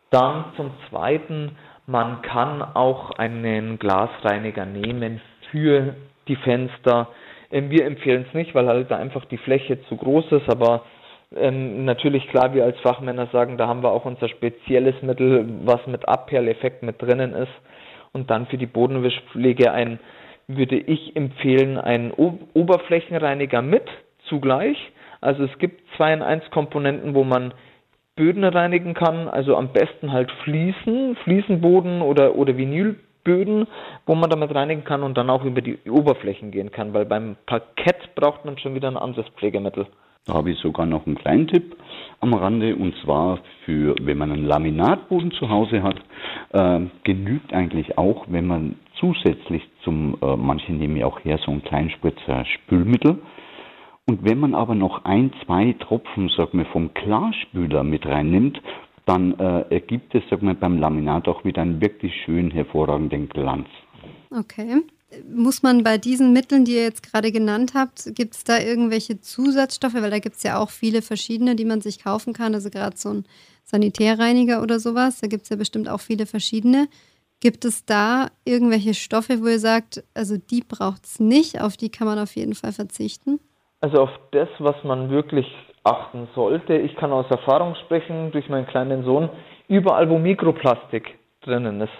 Dann 0.09 0.45
zum 0.55 0.71
Zweiten, 0.89 1.57
man 1.85 2.21
kann 2.21 2.61
auch 2.61 3.11
einen 3.11 3.77
Glasreiniger 3.77 4.65
nehmen 4.65 5.21
für 5.51 5.95
die 6.27 6.37
Fenster, 6.37 7.09
wir 7.51 7.85
empfehlen 7.85 8.25
es 8.27 8.33
nicht, 8.33 8.55
weil 8.55 8.67
halt 8.67 8.89
da 8.89 8.97
einfach 8.97 9.25
die 9.25 9.37
Fläche 9.37 9.81
zu 9.83 9.97
groß 9.97 10.31
ist, 10.31 10.49
aber 10.49 10.83
ähm, 11.35 11.85
natürlich 11.85 12.27
klar, 12.27 12.53
wir 12.53 12.65
als 12.65 12.79
Fachmänner 12.79 13.27
sagen, 13.27 13.57
da 13.57 13.67
haben 13.67 13.83
wir 13.83 13.91
auch 13.91 14.05
unser 14.05 14.27
spezielles 14.27 15.01
Mittel, 15.01 15.45
was 15.63 15.85
mit 15.87 16.07
Abperleffekt 16.07 16.83
mit 16.83 17.01
drinnen 17.01 17.33
ist. 17.33 17.51
Und 18.13 18.29
dann 18.29 18.47
für 18.47 18.57
die 18.57 18.65
Bodenwischpflege 18.65 19.71
ein, 19.71 19.99
würde 20.47 20.77
ich 20.77 21.15
empfehlen, 21.15 21.77
einen 21.77 22.11
o 22.11 22.37
Oberflächenreiniger 22.53 23.61
mit 23.61 23.83
zugleich. 24.27 24.77
Also 25.21 25.45
es 25.45 25.57
gibt 25.59 25.81
zwei 25.95 26.13
in 26.13 26.21
eins 26.21 26.43
Komponenten, 26.51 27.15
wo 27.15 27.23
man 27.23 27.53
Böden 28.17 28.43
reinigen 28.43 28.93
kann, 28.93 29.29
also 29.29 29.55
am 29.55 29.71
besten 29.71 30.11
halt 30.11 30.29
Fliesen, 30.43 31.15
Fliesenboden 31.23 32.01
oder, 32.01 32.35
oder 32.35 32.57
Vinyl 32.57 32.97
Böden, 33.23 33.67
wo 34.05 34.15
man 34.15 34.29
damit 34.29 34.53
reinigen 34.53 34.83
kann 34.83 35.03
und 35.03 35.17
dann 35.17 35.29
auch 35.29 35.43
über 35.43 35.61
die 35.61 35.77
Oberflächen 35.89 36.51
gehen 36.51 36.71
kann, 36.71 36.93
weil 36.93 37.05
beim 37.05 37.35
Parkett 37.45 38.15
braucht 38.15 38.45
man 38.45 38.57
schon 38.57 38.75
wieder 38.75 38.87
ein 38.87 38.97
anderes 38.97 39.27
Pflegemittel. 39.37 39.87
Da 40.25 40.33
habe 40.35 40.51
ich 40.51 40.59
sogar 40.59 40.85
noch 40.85 41.07
einen 41.07 41.15
kleinen 41.15 41.47
Tipp 41.47 41.75
am 42.19 42.33
Rande 42.33 42.75
und 42.75 42.93
zwar 43.03 43.39
für, 43.65 43.95
wenn 44.01 44.17
man 44.17 44.31
einen 44.31 44.45
Laminatboden 44.45 45.31
zu 45.31 45.49
Hause 45.49 45.81
hat, 45.81 45.97
äh, 46.53 46.81
genügt 47.03 47.53
eigentlich 47.53 47.97
auch, 47.97 48.25
wenn 48.27 48.45
man 48.45 48.75
zusätzlich 48.99 49.63
zum, 49.83 50.17
äh, 50.21 50.35
manche 50.35 50.73
nehmen 50.73 50.95
ja 50.95 51.07
auch 51.07 51.23
her 51.23 51.39
so 51.43 51.51
einen 51.51 51.63
kleinen 51.63 51.89
Spritzer 51.89 52.45
Spülmittel, 52.45 53.17
und 54.07 54.25
wenn 54.29 54.39
man 54.39 54.55
aber 54.55 54.75
noch 54.75 55.05
ein, 55.05 55.31
zwei 55.45 55.73
Tropfen, 55.79 56.29
sag 56.35 56.53
mal, 56.53 56.65
vom 56.65 56.93
Klarspüler 56.93 57.83
mit 57.83 58.05
reinnimmt, 58.05 58.61
dann 59.05 59.37
äh, 59.39 59.61
ergibt 59.73 60.13
es, 60.15 60.23
sag 60.29 60.41
mal, 60.41 60.55
beim 60.55 60.77
Laminat 60.77 61.27
auch 61.27 61.43
wieder 61.43 61.61
einen 61.61 61.81
wirklich 61.81 62.13
schön 62.25 62.51
hervorragenden 62.51 63.29
Glanz. 63.29 63.67
Okay. 64.29 64.81
Muss 65.29 65.61
man 65.61 65.83
bei 65.83 65.97
diesen 65.97 66.31
Mitteln, 66.31 66.63
die 66.63 66.75
ihr 66.75 66.83
jetzt 66.83 67.03
gerade 67.03 67.33
genannt 67.33 67.73
habt, 67.75 68.15
gibt 68.15 68.35
es 68.35 68.43
da 68.45 68.59
irgendwelche 68.59 69.19
Zusatzstoffe? 69.19 69.95
Weil 69.95 70.09
da 70.09 70.19
gibt 70.19 70.37
es 70.37 70.43
ja 70.43 70.57
auch 70.57 70.69
viele 70.69 71.01
verschiedene, 71.01 71.55
die 71.55 71.65
man 71.65 71.81
sich 71.81 72.01
kaufen 72.01 72.33
kann. 72.33 72.53
Also 72.55 72.69
gerade 72.69 72.95
so 72.95 73.09
ein 73.09 73.25
Sanitärreiniger 73.63 74.61
oder 74.61 74.79
sowas. 74.79 75.19
Da 75.19 75.27
gibt 75.27 75.43
es 75.43 75.49
ja 75.49 75.57
bestimmt 75.57 75.89
auch 75.89 75.99
viele 75.99 76.25
verschiedene. 76.25 76.87
Gibt 77.41 77.65
es 77.65 77.85
da 77.85 78.27
irgendwelche 78.45 78.93
Stoffe, 78.93 79.41
wo 79.41 79.47
ihr 79.47 79.59
sagt, 79.59 80.03
also 80.13 80.37
die 80.37 80.61
braucht 80.61 81.05
es 81.05 81.19
nicht, 81.19 81.59
auf 81.59 81.75
die 81.75 81.89
kann 81.89 82.07
man 82.07 82.19
auf 82.19 82.35
jeden 82.35 82.53
Fall 82.53 82.71
verzichten? 82.71 83.39
Also 83.81 83.97
auf 83.97 84.11
das, 84.31 84.47
was 84.59 84.75
man 84.83 85.09
wirklich 85.09 85.47
achten 85.83 86.27
sollte. 86.35 86.75
Ich 86.75 86.95
kann 86.95 87.11
aus 87.11 87.29
Erfahrung 87.29 87.75
sprechen 87.75 88.31
durch 88.31 88.49
meinen 88.49 88.67
kleinen 88.67 89.03
Sohn. 89.03 89.29
Überall, 89.67 90.09
wo 90.09 90.17
Mikroplastik 90.17 91.17
drinnen 91.41 91.81
ist, 91.81 91.93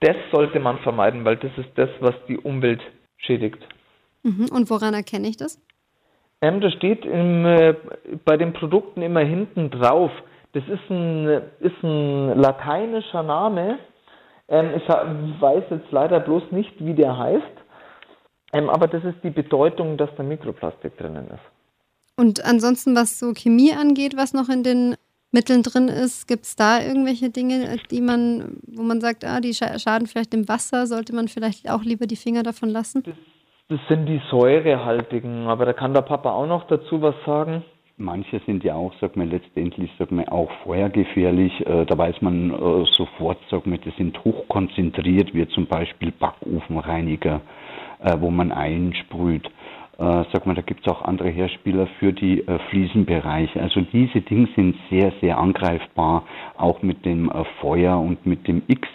das 0.00 0.16
sollte 0.32 0.60
man 0.60 0.78
vermeiden, 0.78 1.24
weil 1.24 1.36
das 1.36 1.50
ist 1.56 1.70
das, 1.74 1.90
was 2.00 2.14
die 2.28 2.38
Umwelt 2.38 2.80
schädigt. 3.16 3.58
Mhm. 4.22 4.48
Und 4.52 4.70
woran 4.70 4.94
erkenne 4.94 5.28
ich 5.28 5.36
das? 5.36 5.60
Ähm, 6.40 6.60
das 6.60 6.72
steht 6.74 7.04
im, 7.04 7.44
äh, 7.44 7.74
bei 8.24 8.36
den 8.36 8.52
Produkten 8.52 9.02
immer 9.02 9.20
hinten 9.20 9.70
drauf. 9.70 10.10
Das 10.52 10.62
ist 10.68 10.88
ein, 10.88 11.26
ist 11.60 11.82
ein 11.82 12.38
lateinischer 12.40 13.22
Name. 13.22 13.78
Ähm, 14.48 14.70
ich 14.76 14.88
weiß 14.88 15.64
jetzt 15.70 15.90
leider 15.90 16.20
bloß 16.20 16.44
nicht, 16.52 16.72
wie 16.78 16.94
der 16.94 17.18
heißt. 17.18 17.42
Ähm, 18.52 18.70
aber 18.70 18.86
das 18.86 19.04
ist 19.04 19.22
die 19.22 19.30
Bedeutung, 19.30 19.96
dass 19.96 20.08
da 20.16 20.22
Mikroplastik 20.22 20.96
drinnen 20.96 21.26
ist. 21.28 21.57
Und 22.18 22.44
ansonsten, 22.44 22.96
was 22.96 23.20
so 23.20 23.32
Chemie 23.32 23.72
angeht, 23.72 24.16
was 24.16 24.34
noch 24.34 24.48
in 24.48 24.64
den 24.64 24.96
Mitteln 25.30 25.62
drin 25.62 25.86
ist. 25.86 26.26
Gibt 26.26 26.44
es 26.44 26.56
da 26.56 26.80
irgendwelche 26.80 27.30
Dinge, 27.30 27.76
die 27.92 28.00
man, 28.00 28.58
wo 28.66 28.82
man 28.82 29.00
sagt, 29.00 29.24
ah, 29.24 29.40
die 29.40 29.54
schaden 29.54 30.08
vielleicht 30.08 30.32
dem 30.32 30.48
Wasser, 30.48 30.86
sollte 30.86 31.14
man 31.14 31.28
vielleicht 31.28 31.70
auch 31.70 31.84
lieber 31.84 32.06
die 32.06 32.16
Finger 32.16 32.42
davon 32.42 32.70
lassen? 32.70 33.04
Das, 33.04 33.14
das 33.68 33.80
sind 33.88 34.06
die 34.06 34.20
säurehaltigen, 34.30 35.46
aber 35.46 35.64
da 35.64 35.72
kann 35.72 35.94
der 35.94 36.02
Papa 36.02 36.32
auch 36.32 36.46
noch 36.46 36.66
dazu 36.66 37.00
was 37.00 37.14
sagen. 37.24 37.62
Manche 37.98 38.40
sind 38.46 38.64
ja 38.64 38.74
auch, 38.74 38.92
sag 39.00 39.16
mal, 39.16 39.28
letztendlich, 39.28 39.90
sag 39.98 40.10
mal, 40.10 40.28
auch 40.28 40.50
feuergefährlich. 40.64 41.52
Äh, 41.66 41.84
da 41.84 41.98
weiß 41.98 42.20
man 42.20 42.50
äh, 42.50 42.84
sofort, 42.96 43.38
sag 43.48 43.64
mal, 43.64 43.78
die 43.78 43.92
sind 43.96 44.24
hochkonzentriert, 44.24 45.34
wie 45.34 45.46
zum 45.48 45.66
Beispiel 45.66 46.12
Backofenreiniger, 46.12 47.40
äh, 48.00 48.16
wo 48.18 48.30
man 48.30 48.50
einsprüht. 48.50 49.48
Äh, 50.08 50.24
sag 50.32 50.46
mal, 50.46 50.54
da 50.54 50.62
gibt 50.62 50.86
es 50.86 50.92
auch 50.92 51.02
andere 51.02 51.28
Hersteller 51.28 51.86
für 51.98 52.12
die 52.14 52.40
äh, 52.40 52.58
Fliesenbereiche. 52.70 53.60
Also 53.60 53.82
diese 53.82 54.22
Dinge 54.22 54.48
sind 54.56 54.76
sehr, 54.88 55.12
sehr 55.20 55.36
angreifbar, 55.36 56.24
auch 56.56 56.80
mit 56.82 57.04
dem 57.04 57.30
äh, 57.30 57.44
Feuer 57.60 58.00
und 58.00 58.24
mit 58.24 58.48
dem 58.48 58.62
X. 58.68 58.88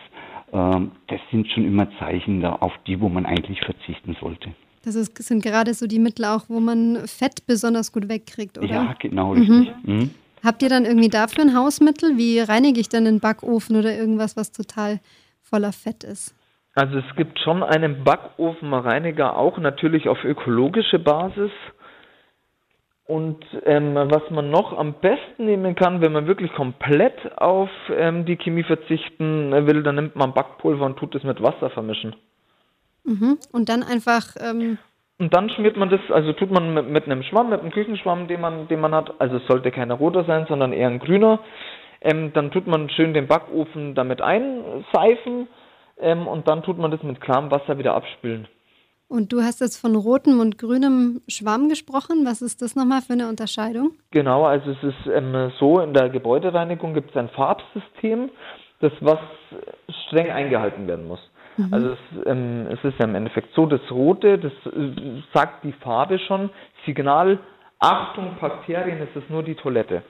Ähm, 0.51 0.91
das 1.07 1.19
sind 1.29 1.47
schon 1.51 1.65
immer 1.65 1.87
Zeichen 1.99 2.41
da, 2.41 2.53
auf 2.53 2.71
die, 2.87 2.99
wo 2.99 3.09
man 3.09 3.27
eigentlich 3.27 3.59
verzichten 3.59 4.15
sollte. 4.19 4.49
Das 4.85 4.95
ist, 4.95 5.21
sind 5.21 5.43
gerade 5.43 5.75
so 5.75 5.85
die 5.85 5.99
Mittel 5.99 6.25
auch, 6.25 6.45
wo 6.47 6.59
man 6.59 7.05
Fett 7.05 7.45
besonders 7.45 7.91
gut 7.91 8.09
wegkriegt, 8.09 8.57
oder? 8.57 8.67
Ja, 8.67 8.95
genau, 8.99 9.33
richtig. 9.33 9.71
Mhm. 9.83 9.93
Mhm. 9.93 10.09
Habt 10.43 10.63
ihr 10.63 10.69
dann 10.69 10.85
irgendwie 10.85 11.09
dafür 11.09 11.43
ein 11.43 11.55
Hausmittel? 11.55 12.17
Wie 12.17 12.39
reinige 12.39 12.79
ich 12.79 12.89
dann 12.89 13.05
einen 13.05 13.19
Backofen 13.19 13.75
oder 13.75 13.95
irgendwas, 13.95 14.35
was 14.35 14.51
total 14.51 14.99
voller 15.41 15.73
Fett 15.73 16.03
ist? 16.03 16.33
Also 16.75 16.97
es 16.97 17.15
gibt 17.15 17.39
schon 17.39 17.61
einen 17.61 18.03
Backofenreiniger, 18.03 19.37
auch 19.37 19.57
natürlich 19.59 20.09
auf 20.09 20.23
ökologische 20.23 20.99
Basis. 20.99 21.51
Und 23.05 23.45
ähm, 23.65 23.95
was 23.95 24.29
man 24.31 24.49
noch 24.49 24.77
am 24.77 24.93
besten 24.93 25.45
nehmen 25.45 25.75
kann, 25.75 26.01
wenn 26.01 26.13
man 26.13 26.25
wirklich 26.25 26.51
komplett 26.53 27.37
auf 27.37 27.69
ähm, 27.91 28.25
die 28.25 28.37
Chemie 28.37 28.63
verzichten 28.63 29.51
will, 29.67 29.83
dann 29.83 29.95
nimmt 29.95 30.15
man 30.15 30.33
Backpulver 30.33 30.85
und 30.85 30.97
tut 30.97 31.13
es 31.13 31.23
mit 31.23 31.43
Wasser 31.43 31.69
vermischen. 31.69 32.15
Mhm. 33.03 33.37
Und 33.51 33.69
dann 33.69 33.83
einfach. 33.83 34.35
Ähm 34.41 34.77
und 35.19 35.33
dann 35.33 35.49
schmiert 35.49 35.77
man 35.77 35.89
das, 35.89 35.99
also 36.09 36.33
tut 36.33 36.49
man 36.49 36.73
mit, 36.73 36.89
mit, 36.89 37.05
einem 37.05 37.23
Schwamm, 37.23 37.49
mit 37.49 37.59
einem 37.59 37.71
Küchenschwamm, 37.71 38.27
den 38.27 38.41
man, 38.41 38.67
den 38.67 38.79
man 38.79 38.95
hat, 38.95 39.13
also 39.19 39.37
es 39.37 39.45
sollte 39.47 39.69
kein 39.69 39.91
roter 39.91 40.23
sein, 40.23 40.45
sondern 40.47 40.73
eher 40.73 40.87
ein 40.87 40.99
grüner. 40.99 41.39
Ähm, 42.01 42.31
dann 42.33 42.51
tut 42.51 42.67
man 42.67 42.89
schön 42.89 43.13
den 43.13 43.27
Backofen 43.27 43.95
damit 43.95 44.21
einseifen 44.21 45.47
ähm, 45.99 46.27
und 46.27 46.47
dann 46.47 46.63
tut 46.63 46.77
man 46.77 46.91
das 46.91 47.03
mit 47.03 47.21
klarem 47.21 47.51
Wasser 47.51 47.77
wieder 47.77 47.95
abspülen. 47.95 48.47
Und 49.07 49.31
du 49.31 49.41
hast 49.41 49.61
jetzt 49.61 49.77
von 49.77 49.95
rotem 49.95 50.39
und 50.39 50.57
grünem 50.57 51.21
Schwamm 51.27 51.69
gesprochen. 51.69 52.25
Was 52.25 52.41
ist 52.41 52.61
das 52.63 52.75
nochmal 52.75 53.01
für 53.01 53.13
eine 53.13 53.27
Unterscheidung? 53.27 53.91
Genau, 54.09 54.45
also 54.45 54.71
es 54.71 54.83
ist 54.83 55.07
ähm, 55.13 55.51
so, 55.59 55.79
in 55.81 55.93
der 55.93 56.09
Gebäudereinigung 56.09 56.95
gibt 56.95 57.11
es 57.11 57.17
ein 57.17 57.29
Farbsystem, 57.29 58.31
das 58.79 58.91
was 59.01 59.19
streng 60.07 60.31
eingehalten 60.31 60.87
werden 60.87 61.07
muss. 61.07 61.19
Mhm. 61.57 61.73
Also 61.73 61.89
es, 61.91 62.25
ähm, 62.25 62.67
es, 62.71 62.83
ist 62.83 62.97
ja 62.97 63.05
im 63.05 63.15
Endeffekt 63.15 63.53
so, 63.53 63.65
das 63.65 63.81
Rote, 63.91 64.39
das 64.39 64.51
äh, 64.73 65.21
sagt 65.33 65.63
die 65.63 65.73
Farbe 65.73 66.17
schon, 66.19 66.49
Signal, 66.85 67.39
Achtung, 67.79 68.37
Bakterien, 68.39 68.99
es 69.01 69.21
ist 69.21 69.29
nur 69.29 69.43
die 69.43 69.55
Toilette. 69.55 70.03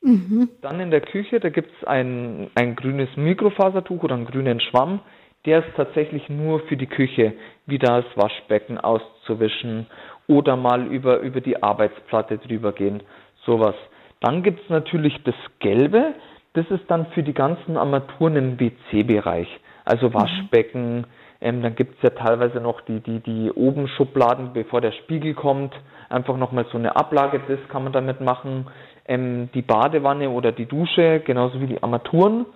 Mhm. 0.00 0.48
Dann 0.62 0.80
in 0.80 0.90
der 0.90 1.00
Küche, 1.00 1.40
da 1.40 1.48
gibt 1.48 1.70
es 1.80 1.86
ein, 1.86 2.50
ein 2.54 2.76
grünes 2.76 3.08
Mikrofasertuch 3.16 4.02
oder 4.02 4.14
einen 4.14 4.26
grünen 4.26 4.60
Schwamm, 4.60 5.00
der 5.44 5.60
ist 5.60 5.76
tatsächlich 5.76 6.28
nur 6.28 6.60
für 6.60 6.76
die 6.76 6.86
Küche, 6.86 7.34
wie 7.66 7.78
das 7.78 8.04
Waschbecken 8.16 8.78
auszuwischen 8.78 9.86
oder 10.26 10.56
mal 10.56 10.86
über, 10.86 11.20
über 11.20 11.40
die 11.40 11.62
Arbeitsplatte 11.62 12.38
drüber 12.38 12.72
gehen, 12.72 13.02
sowas. 13.44 13.74
Dann 14.20 14.42
gibt 14.42 14.60
es 14.62 14.68
natürlich 14.68 15.16
das 15.24 15.36
Gelbe, 15.60 16.14
das 16.54 16.66
ist 16.70 16.84
dann 16.88 17.06
für 17.12 17.22
die 17.22 17.34
ganzen 17.34 17.76
Armaturen 17.76 18.36
im 18.36 18.60
WC-Bereich, 18.60 19.48
also 19.84 20.08
mhm. 20.08 20.14
Waschbecken, 20.14 21.06
ähm, 21.40 21.62
dann 21.62 21.76
gibt 21.76 21.96
es 21.96 22.02
ja 22.02 22.10
teilweise 22.10 22.60
noch 22.60 22.80
die, 22.82 23.00
die, 23.00 23.20
die 23.20 23.52
oben 23.52 23.86
Schubladen, 23.88 24.52
bevor 24.52 24.80
der 24.80 24.92
Spiegel 24.92 25.34
kommt, 25.34 25.72
einfach 26.08 26.36
nochmal 26.36 26.66
so 26.72 26.78
eine 26.78 26.96
Ablage, 26.96 27.40
das 27.46 27.60
kann 27.68 27.84
man 27.84 27.92
damit 27.92 28.20
machen, 28.20 28.66
ähm, 29.08 29.48
die 29.54 29.62
Badewanne 29.62 30.30
oder 30.30 30.52
die 30.52 30.66
Dusche, 30.66 31.20
genauso 31.24 31.60
wie 31.60 31.66
die 31.66 31.82
Armaturen. 31.82 32.46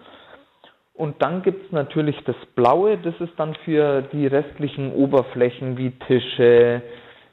Und 0.95 1.23
dann 1.23 1.43
gibt 1.43 1.67
es 1.67 1.73
natürlich 1.73 2.17
das 2.27 2.37
Blaue, 2.55 2.99
das 2.99 3.15
ist 3.19 3.33
dann 3.39 3.57
für 3.65 4.03
die 4.13 4.27
restlichen 4.27 4.93
Oberflächen 4.93 5.79
wie 5.79 5.91
Tische, 6.07 6.83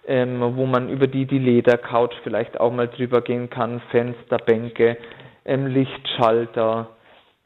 ähm, 0.08 0.40
wo 0.56 0.66
man 0.66 0.90
über 0.90 1.08
die 1.08 1.26
die 1.26 1.38
Ledercouch 1.38 2.14
vielleicht 2.24 2.60
auch 2.60 2.72
mal 2.72 2.88
drüber 2.88 3.22
gehen 3.22 3.50
kann, 3.50 3.82
Fenster, 3.92 4.38
Bänke, 4.38 4.98
ähm, 5.46 5.68
Lichtschalter, 5.68 6.90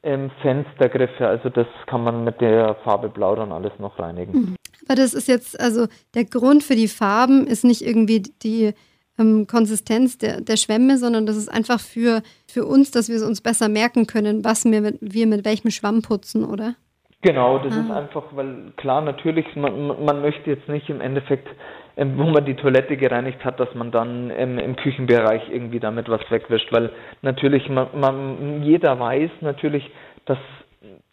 ähm, 0.03 0.29
Fenstergriffe. 0.41 1.27
Also 1.27 1.49
das 1.49 1.67
kann 1.87 2.03
man 2.03 2.23
mit 2.23 2.39
der 2.39 2.75
Farbe 2.83 3.09
Blau 3.09 3.35
dann 3.35 3.51
alles 3.51 3.73
noch 3.79 3.97
reinigen. 3.97 4.33
Mhm. 4.33 4.55
Aber 4.87 4.95
das 4.95 5.13
ist 5.13 5.27
jetzt, 5.27 5.59
also 5.59 5.87
der 6.13 6.25
Grund 6.25 6.61
für 6.61 6.75
die 6.75 6.87
Farben 6.87 7.47
ist 7.47 7.63
nicht 7.63 7.81
irgendwie 7.81 8.21
die 8.21 8.73
ähm, 9.19 9.47
Konsistenz 9.47 10.17
der, 10.17 10.41
der 10.41 10.57
Schwämme, 10.57 10.97
sondern 10.97 11.25
das 11.25 11.37
ist 11.37 11.49
einfach 11.49 11.79
für, 11.79 12.21
für 12.47 12.65
uns, 12.65 12.91
dass 12.91 13.09
wir 13.09 13.15
es 13.15 13.23
uns 13.23 13.41
besser 13.41 13.69
merken 13.69 14.07
können, 14.07 14.43
was 14.43 14.65
wir 14.65 14.81
mit, 14.81 14.97
wir 15.01 15.27
mit 15.27 15.45
welchem 15.45 15.71
Schwamm 15.71 16.01
putzen, 16.01 16.45
oder? 16.45 16.75
Genau, 17.21 17.57
das 17.59 17.73
ah. 17.75 17.79
ist 17.81 17.91
einfach, 17.91 18.23
weil 18.31 18.73
klar, 18.75 19.01
natürlich, 19.01 19.45
man, 19.55 20.03
man 20.05 20.21
möchte 20.21 20.49
jetzt 20.49 20.67
nicht 20.67 20.89
im 20.89 20.99
Endeffekt, 20.99 21.47
ähm, 21.95 22.17
wo 22.17 22.23
man 22.23 22.43
die 22.45 22.55
Toilette 22.55 22.97
gereinigt 22.97 23.45
hat, 23.45 23.59
dass 23.59 23.73
man 23.75 23.91
dann 23.91 24.29
ähm, 24.35 24.59
im 24.59 24.75
Küchenbereich 24.75 25.43
irgendwie 25.49 25.79
damit 25.79 26.09
was 26.09 26.21
wegwischt, 26.29 26.71
weil 26.73 26.91
natürlich, 27.21 27.69
man, 27.69 27.87
man, 27.93 28.63
jeder 28.63 28.99
weiß 28.99 29.29
natürlich, 29.41 29.89
dass 30.25 30.39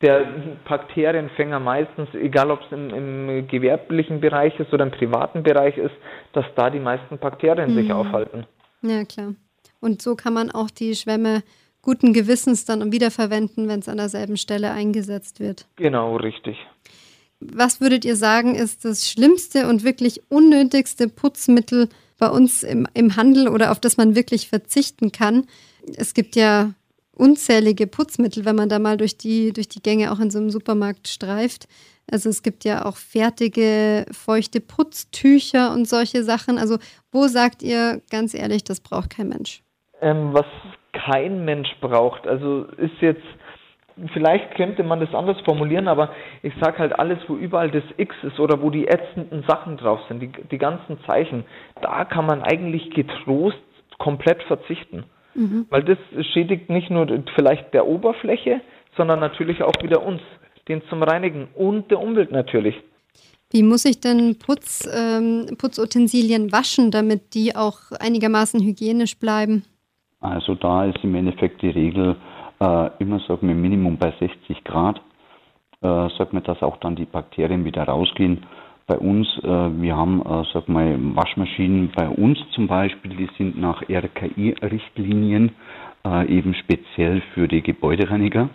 der 0.03 0.57
Bakterienfänger 0.67 1.61
meistens, 1.61 2.09
egal 2.15 2.51
ob 2.51 2.61
es 2.63 2.73
im, 2.73 2.91
im, 2.91 3.49
gewerblichen 3.49 4.21
Bereich 4.21 4.59
ist 4.59 4.73
oder 4.73 4.85
im 4.85 4.91
privaten 4.91 5.43
Bereich 5.43 5.77
ist, 5.77 5.95
dass 6.33 6.47
da 6.57 6.71
die 6.71 6.79
meisten 6.79 7.19
Bakterien 7.19 7.73
mhm. 7.73 7.75
sich 7.75 7.93
aufhalten. 7.93 8.47
Ja, 8.83 9.05
klar. 9.05 9.35
Und 9.81 10.01
so 10.01 10.15
kann 10.15 10.33
man 10.33 10.51
auch 10.51 10.71
die 10.71 10.95
Schwämme 10.95 11.43
guten 11.83 12.13
Gewissens 12.13 12.65
dann 12.65 12.93
wiederverwenden, 12.93 13.69
wenn 13.69 13.81
es 13.81 13.89
an 13.89 13.97
derselben 13.97 14.37
Stelle 14.37 14.71
eingesetzt 14.71 15.41
wird. 15.41 15.67
Genau, 15.77 16.17
richtig. 16.17 16.57
Was 17.41 17.81
würdet 17.81 18.05
ihr 18.05 18.17
sagen, 18.17 18.55
ist 18.55 18.85
das 18.85 19.09
schlimmste 19.09 19.67
und 19.67 19.83
wirklich 19.83 20.23
unnötigste 20.29 21.09
Putzmittel 21.09 21.89
bei 22.19 22.29
uns 22.29 22.63
im, 22.63 22.87
im 22.93 23.17
Handel 23.17 23.49
oder 23.49 23.71
auf 23.71 23.81
das 23.81 23.97
man 23.97 24.15
wirklich 24.15 24.49
verzichten 24.49 25.11
kann? 25.11 25.47
Es 25.97 26.13
gibt 26.13 26.37
ja 26.37 26.75
unzählige 27.13 27.87
Putzmittel, 27.87 28.45
wenn 28.45 28.57
man 28.57 28.69
da 28.69 28.79
mal 28.79 28.97
durch 28.97 29.17
die, 29.17 29.53
durch 29.53 29.69
die 29.69 29.83
Gänge 29.83 30.13
auch 30.13 30.21
in 30.21 30.31
so 30.31 30.39
einem 30.39 30.51
Supermarkt 30.51 31.09
streift. 31.09 31.67
Also 32.11 32.29
es 32.29 32.43
gibt 32.43 32.65
ja 32.65 32.85
auch 32.87 32.97
fertige, 32.97 34.07
feuchte 34.11 34.61
Putztücher 34.61 35.73
und 35.73 35.87
solche 35.87 36.23
Sachen. 36.25 36.59
Also 36.59 36.79
wo 37.13 37.27
sagt 37.29 37.63
ihr 37.63 38.01
ganz 38.11 38.35
ehrlich, 38.35 38.65
das 38.65 38.81
braucht 38.81 39.11
kein 39.11 39.29
Mensch? 39.29 39.63
Ähm, 40.01 40.33
was 40.33 40.47
kein 40.93 41.45
Mensch 41.45 41.69
braucht, 41.81 42.27
also 42.27 42.65
ist 42.77 43.01
jetzt, 43.01 43.23
vielleicht 44.13 44.55
könnte 44.57 44.83
man 44.83 45.01
das 45.01 45.15
anders 45.15 45.37
formulieren, 45.45 45.89
aber 45.89 46.11
ich 46.43 46.53
sage 46.61 46.79
halt 46.79 46.99
alles, 46.99 47.19
wo 47.29 47.37
überall 47.37 47.71
das 47.71 47.85
X 47.97 48.15
ist 48.23 48.41
oder 48.41 48.61
wo 48.61 48.71
die 48.71 48.89
ätzenden 48.89 49.45
Sachen 49.47 49.77
drauf 49.77 50.01
sind, 50.09 50.21
die, 50.21 50.33
die 50.51 50.59
ganzen 50.59 50.99
Zeichen, 51.07 51.45
da 51.81 52.05
kann 52.05 52.27
man 52.27 52.43
eigentlich 52.43 52.91
getrost 52.91 53.59
komplett 53.99 54.43
verzichten. 54.45 55.05
Mhm. 55.35 55.67
Weil 55.71 55.85
das 55.85 55.99
schädigt 56.33 56.71
nicht 56.71 56.91
nur 56.91 57.07
vielleicht 57.35 57.73
der 57.75 57.87
Oberfläche, 57.87 58.61
sondern 58.97 59.21
natürlich 59.21 59.63
auch 59.63 59.83
wieder 59.83 60.05
uns, 60.05 60.21
den 60.69 60.83
zum 60.89 61.03
Reinigen 61.03 61.49
und 61.55 61.91
der 61.91 62.01
Umwelt 62.01 62.33
natürlich. 62.33 62.77
Wie 63.53 63.63
muss 63.65 63.85
ich 63.85 64.01
denn 64.01 64.39
Putz, 64.39 64.89
ähm, 64.95 65.57
Putzutensilien 65.59 66.53
waschen, 66.53 66.91
damit 66.93 67.35
die 67.35 67.57
auch 67.57 67.91
einigermaßen 67.99 68.61
hygienisch 68.61 69.19
bleiben? 69.19 69.65
Also 70.21 70.55
da 70.55 70.85
ist 70.85 71.03
im 71.03 71.15
Endeffekt 71.15 71.63
die 71.63 71.71
Regel 71.71 72.17
äh, 72.61 72.91
immer, 72.99 73.19
sagen 73.27 73.49
wir, 73.49 73.55
Minimum 73.55 73.97
bei 73.97 74.13
60 74.21 74.63
Grad. 74.65 75.01
Äh, 75.83 76.09
sagt 76.19 76.33
man, 76.33 76.45
dass 76.45 76.63
auch 76.63 76.77
dann 76.77 76.95
die 76.95 77.07
Bakterien 77.07 77.65
wieder 77.65 77.85
rausgehen 77.85 78.47
bei 78.91 78.99
uns, 78.99 79.29
äh, 79.45 79.47
wir 79.47 79.97
haben, 79.97 80.21
äh, 80.21 80.45
sag 80.53 80.69
mal, 80.69 80.99
Waschmaschinen 81.15 81.93
bei 81.95 82.09
uns 82.09 82.39
zum 82.57 82.67
Beispiel, 82.67 83.15
die 83.15 83.29
sind 83.39 83.57
nach 83.57 83.83
RKI-Richtlinien 83.89 85.53
äh, 86.05 86.27
eben 86.27 86.55
speziell 86.55 87.23
für 87.33 87.47
die 87.47 87.63
Gebäudereiniger. 87.63 88.51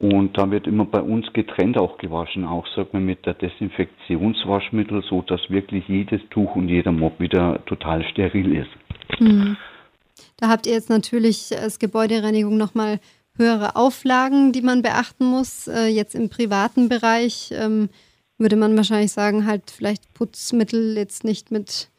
Und 0.00 0.36
da 0.36 0.50
wird 0.50 0.66
immer 0.66 0.84
bei 0.84 1.00
uns 1.00 1.32
getrennt 1.32 1.78
auch 1.78 1.96
gewaschen, 1.98 2.44
auch 2.44 2.66
sagt 2.74 2.92
man 2.92 3.06
mit 3.06 3.24
der 3.24 3.34
Desinfektionswaschmittel, 3.34 5.04
so 5.08 5.22
dass 5.22 5.48
wirklich 5.48 5.86
jedes 5.86 6.20
Tuch 6.30 6.56
und 6.56 6.68
jeder 6.68 6.90
Mob 6.90 7.20
wieder 7.20 7.64
total 7.66 8.02
steril 8.10 8.56
ist. 8.56 9.20
Mhm. 9.20 9.56
Da 10.38 10.48
habt 10.48 10.66
ihr 10.66 10.72
jetzt 10.72 10.90
natürlich 10.90 11.56
als 11.56 11.78
Gebäudereinigung 11.78 12.56
nochmal 12.56 12.98
höhere 13.36 13.76
Auflagen, 13.76 14.50
die 14.50 14.62
man 14.62 14.82
beachten 14.82 15.24
muss. 15.24 15.68
Äh, 15.68 15.86
jetzt 15.86 16.16
im 16.16 16.30
privaten 16.30 16.88
Bereich 16.88 17.52
ähm, 17.56 17.90
würde 18.38 18.56
man 18.56 18.76
wahrscheinlich 18.76 19.12
sagen, 19.12 19.46
halt 19.46 19.70
vielleicht 19.70 20.12
Putzmittel 20.14 20.96
jetzt 20.96 21.24
nicht 21.24 21.50
mit 21.50 21.90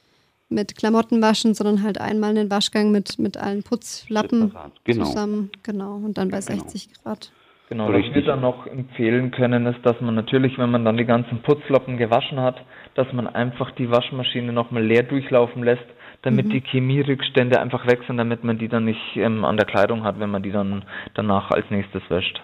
mit 0.48 0.76
Klamotten 0.76 1.22
waschen, 1.22 1.54
sondern 1.54 1.84
halt 1.84 2.00
einmal 2.00 2.30
einen 2.30 2.52
Waschgang 2.52 2.92
mit, 2.92 3.18
mit 3.20 3.38
allen 3.38 3.64
Putzlappen 3.64 4.54
genau. 4.84 5.06
zusammen. 5.06 5.52
Genau, 5.64 5.96
und 5.96 6.18
dann 6.18 6.30
bei 6.30 6.40
genau. 6.40 6.62
60 6.62 6.90
Grad. 6.94 7.32
Genau, 7.70 7.92
was 7.92 8.14
wir 8.14 8.22
dann 8.22 8.42
noch 8.42 8.68
empfehlen 8.68 9.32
können, 9.32 9.66
ist, 9.66 9.84
dass 9.84 10.00
man 10.00 10.14
natürlich, 10.14 10.58
wenn 10.60 10.70
man 10.70 10.86
dann 10.86 10.98
die 10.98 11.06
ganzen 11.06 11.42
Putzlappen 11.42 11.98
gewaschen 11.98 12.40
hat, 12.40 12.58
dass 12.94 13.12
man 13.12 13.28
einfach 13.28 13.72
die 13.72 13.90
Waschmaschine 13.90 14.54
nochmal 14.54 14.86
leer 14.86 15.02
durchlaufen 15.02 15.64
lässt, 15.64 15.86
damit 16.22 16.46
mhm. 16.46 16.50
die 16.52 16.62
Chemierückstände 16.62 17.60
einfach 17.60 17.88
weg 17.88 18.02
sind, 18.06 18.18
damit 18.18 18.44
man 18.44 18.60
die 18.60 18.68
dann 18.68 18.86
nicht 18.86 19.02
ähm, 19.16 19.44
an 19.44 19.58
der 19.58 19.66
Kleidung 19.66 20.04
hat, 20.04 20.20
wenn 20.20 20.30
man 20.30 20.44
die 20.44 20.52
dann 20.52 20.86
danach 21.16 21.50
als 21.50 21.66
nächstes 21.72 22.04
wäscht. 22.10 22.40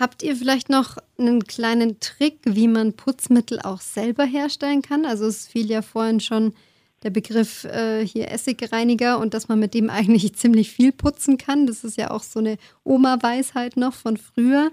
Habt 0.00 0.22
ihr 0.22 0.36
vielleicht 0.36 0.68
noch 0.68 0.96
einen 1.18 1.44
kleinen 1.44 2.00
Trick, 2.00 2.38
wie 2.44 2.68
man 2.68 2.94
Putzmittel 2.94 3.60
auch 3.60 3.80
selber 3.80 4.24
herstellen 4.24 4.82
kann? 4.82 5.04
Also 5.04 5.26
es 5.26 5.46
fiel 5.46 5.70
ja 5.70 5.82
vorhin 5.82 6.20
schon 6.20 6.54
der 7.02 7.10
Begriff 7.10 7.64
äh, 7.64 8.06
hier 8.06 8.30
Essigreiniger 8.30 9.18
und 9.18 9.34
dass 9.34 9.48
man 9.48 9.58
mit 9.58 9.74
dem 9.74 9.90
eigentlich 9.90 10.34
ziemlich 10.34 10.70
viel 10.70 10.92
putzen 10.92 11.38
kann. 11.38 11.66
Das 11.66 11.84
ist 11.84 11.96
ja 11.96 12.10
auch 12.10 12.22
so 12.22 12.40
eine 12.40 12.56
Oma-Weisheit 12.84 13.76
noch 13.76 13.94
von 13.94 14.16
früher. 14.16 14.70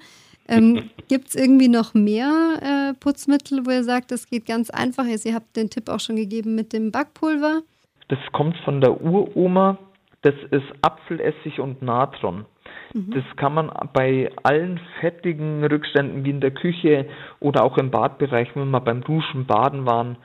Ähm, 0.48 0.90
Gibt 1.08 1.30
es 1.30 1.36
irgendwie 1.36 1.68
noch 1.68 1.94
mehr 1.94 2.60
äh, 2.62 2.94
Putzmittel, 3.00 3.66
wo 3.66 3.72
ihr 3.72 3.84
sagt, 3.84 4.12
das 4.12 4.28
geht 4.28 4.46
ganz 4.46 4.70
einfach? 4.70 5.06
Ihr 5.06 5.34
habt 5.34 5.56
den 5.56 5.70
Tipp 5.70 5.90
auch 5.90 6.00
schon 6.00 6.16
gegeben 6.16 6.56
mit 6.56 6.74
dem 6.74 6.92
Backpulver. 6.92 7.62
Das 8.10 8.20
kommt 8.32 8.58
von 8.66 8.82
der 8.82 9.02
Uroma. 9.02 9.78
Das 10.22 10.36
ist 10.52 10.66
Apfelessig 10.82 11.60
und 11.60 11.82
Natron. 11.82 12.46
Mhm. 12.94 13.12
Das 13.12 13.24
kann 13.38 13.54
man 13.54 13.72
bei 13.94 14.30
allen 14.44 14.80
fettigen 15.00 15.64
Rückständen 15.64 16.26
wie 16.26 16.32
in 16.32 16.42
der 16.42 16.52
Küche 16.52 17.08
oder 17.40 17.64
auch 17.64 17.78
im 17.78 17.92
Badbereich, 17.92 18.50
wenn 18.56 18.70
wir 18.70 18.82
beim 18.82 19.02
Duschen, 19.02 19.46
Baden 19.46 19.86
waren, 19.86 20.18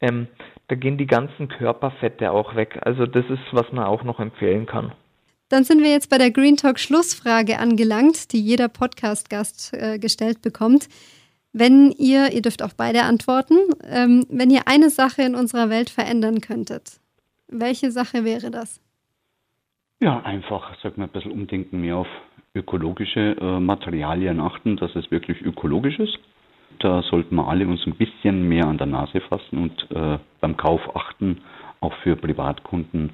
ähm, 0.00 0.26
da 0.68 0.74
gehen 0.74 0.98
die 0.98 1.06
ganzen 1.06 1.48
Körperfette 1.48 2.30
auch 2.30 2.56
weg. 2.56 2.78
Also 2.82 3.06
das 3.06 3.24
ist, 3.26 3.42
was 3.52 3.70
man 3.72 3.84
auch 3.84 4.02
noch 4.02 4.20
empfehlen 4.20 4.66
kann. 4.66 4.92
Dann 5.48 5.64
sind 5.64 5.82
wir 5.82 5.90
jetzt 5.90 6.10
bei 6.10 6.18
der 6.18 6.30
Green 6.30 6.56
Talk 6.56 6.78
Schlussfrage 6.78 7.58
angelangt, 7.58 8.32
die 8.32 8.40
jeder 8.40 8.68
Podcast-Gast 8.68 9.74
äh, 9.74 9.98
gestellt 9.98 10.42
bekommt. 10.42 10.88
Wenn 11.52 11.92
ihr, 11.92 12.32
ihr 12.32 12.40
dürft 12.40 12.62
auch 12.62 12.72
beide 12.72 13.02
antworten, 13.02 13.58
ähm, 13.86 14.24
wenn 14.30 14.50
ihr 14.50 14.62
eine 14.66 14.88
Sache 14.88 15.22
in 15.22 15.34
unserer 15.34 15.68
Welt 15.68 15.90
verändern 15.90 16.40
könntet, 16.40 17.00
welche 17.48 17.90
Sache 17.90 18.24
wäre 18.24 18.50
das? 18.50 18.80
Ja, 20.02 20.20
einfach, 20.24 20.74
sag 20.82 20.98
mal, 20.98 21.04
ein 21.04 21.10
bisschen 21.10 21.30
umdenken, 21.30 21.80
mehr 21.80 21.98
auf 21.98 22.08
ökologische 22.56 23.36
äh, 23.40 23.60
Materialien 23.60 24.40
achten, 24.40 24.76
dass 24.76 24.96
es 24.96 25.08
wirklich 25.12 25.40
ökologisch 25.42 25.96
ist. 26.00 26.18
Da 26.80 27.02
sollten 27.02 27.36
wir 27.36 27.46
alle 27.46 27.68
uns 27.68 27.86
ein 27.86 27.94
bisschen 27.94 28.48
mehr 28.48 28.66
an 28.66 28.78
der 28.78 28.88
Nase 28.88 29.20
fassen 29.20 29.58
und 29.58 29.96
äh, 29.96 30.18
beim 30.40 30.56
Kauf 30.56 30.80
achten, 30.96 31.40
auch 31.78 31.94
für 32.02 32.16
Privatkunden. 32.16 33.10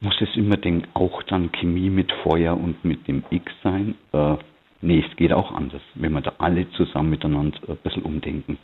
Muss 0.00 0.20
es 0.20 0.36
immer 0.36 0.58
denn 0.58 0.86
auch 0.92 1.22
dann 1.22 1.52
Chemie 1.52 1.88
mit 1.88 2.12
Feuer 2.22 2.54
und 2.54 2.84
mit 2.84 3.08
dem 3.08 3.24
X 3.30 3.50
sein? 3.62 3.94
Äh, 4.12 4.36
nee, 4.82 5.02
es 5.08 5.16
geht 5.16 5.32
auch 5.32 5.50
anders, 5.52 5.80
wenn 5.94 6.12
wir 6.12 6.20
da 6.20 6.34
alle 6.36 6.70
zusammen 6.72 7.08
miteinander 7.08 7.56
ein 7.66 7.78
bisschen 7.78 8.02
umdenken. 8.02 8.58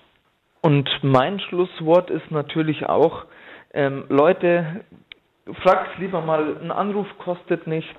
Und 0.61 0.91
mein 1.03 1.41
Schlusswort 1.41 2.11
ist 2.11 2.31
natürlich 2.31 2.85
auch, 2.87 3.25
ähm, 3.73 4.05
Leute, 4.11 4.85
fragt 5.63 5.99
lieber 5.99 6.21
mal, 6.21 6.57
ein 6.61 6.71
Anruf 6.71 7.07
kostet 7.19 7.67
nichts. 7.67 7.91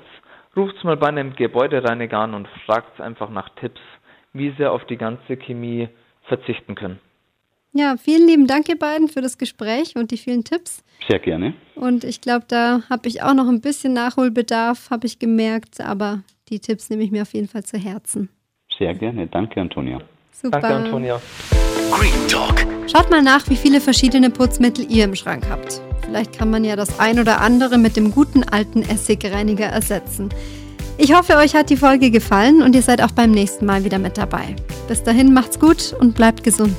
Ruft 0.55 0.83
mal 0.83 0.97
bei 0.97 1.07
einem 1.07 1.35
Gebäudereiniger 1.35 2.19
an 2.19 2.33
und 2.33 2.47
fragt 2.65 2.99
einfach 2.99 3.29
nach 3.29 3.49
Tipps, 3.59 3.81
wie 4.33 4.53
sie 4.57 4.69
auf 4.69 4.85
die 4.85 4.97
ganze 4.97 5.37
Chemie 5.37 5.89
verzichten 6.23 6.75
können. 6.75 6.99
Ja, 7.73 7.95
vielen 7.97 8.27
lieben 8.27 8.47
Dank, 8.47 8.67
ihr 8.69 8.79
beiden, 8.79 9.07
für 9.07 9.21
das 9.21 9.37
Gespräch 9.37 9.95
und 9.95 10.09
die 10.09 10.17
vielen 10.17 10.43
Tipps. 10.43 10.83
Sehr 11.07 11.19
gerne. 11.19 11.53
Und 11.75 12.03
ich 12.03 12.21
glaube, 12.21 12.45
da 12.47 12.81
habe 12.89 13.07
ich 13.07 13.21
auch 13.21 13.35
noch 13.35 13.47
ein 13.47 13.61
bisschen 13.61 13.93
Nachholbedarf, 13.93 14.89
habe 14.89 15.05
ich 15.05 15.19
gemerkt, 15.19 15.79
aber 15.79 16.23
die 16.49 16.59
Tipps 16.59 16.89
nehme 16.89 17.03
ich 17.03 17.11
mir 17.11 17.21
auf 17.21 17.33
jeden 17.33 17.47
Fall 17.47 17.63
zu 17.63 17.77
Herzen. 17.77 18.29
Sehr 18.79 18.93
gerne. 18.95 19.27
Danke, 19.27 19.61
Antonia. 19.61 19.99
Super. 20.31 20.59
Danke, 20.59 20.75
Antonia. 20.75 21.21
Green 21.91 22.27
Talk. 22.27 22.65
Schaut 22.89 23.11
mal 23.11 23.21
nach, 23.21 23.47
wie 23.49 23.55
viele 23.55 23.79
verschiedene 23.79 24.29
Putzmittel 24.29 24.85
ihr 24.89 25.03
im 25.03 25.15
Schrank 25.15 25.47
habt. 25.49 25.81
Vielleicht 26.07 26.39
kann 26.39 26.49
man 26.49 26.63
ja 26.63 26.77
das 26.77 26.99
ein 26.99 27.19
oder 27.19 27.41
andere 27.41 27.77
mit 27.77 27.97
dem 27.97 28.11
guten 28.11 28.43
alten 28.43 28.81
Essigreiniger 28.81 29.65
ersetzen. 29.65 30.29
Ich 30.97 31.13
hoffe, 31.13 31.35
euch 31.35 31.53
hat 31.53 31.69
die 31.69 31.75
Folge 31.75 32.11
gefallen 32.11 32.61
und 32.61 32.75
ihr 32.75 32.81
seid 32.81 33.01
auch 33.03 33.11
beim 33.11 33.31
nächsten 33.31 33.65
Mal 33.65 33.83
wieder 33.83 33.99
mit 33.99 34.17
dabei. 34.17 34.55
Bis 34.87 35.03
dahin 35.03 35.33
macht's 35.33 35.59
gut 35.59 35.93
und 35.99 36.15
bleibt 36.15 36.43
gesund. 36.43 36.75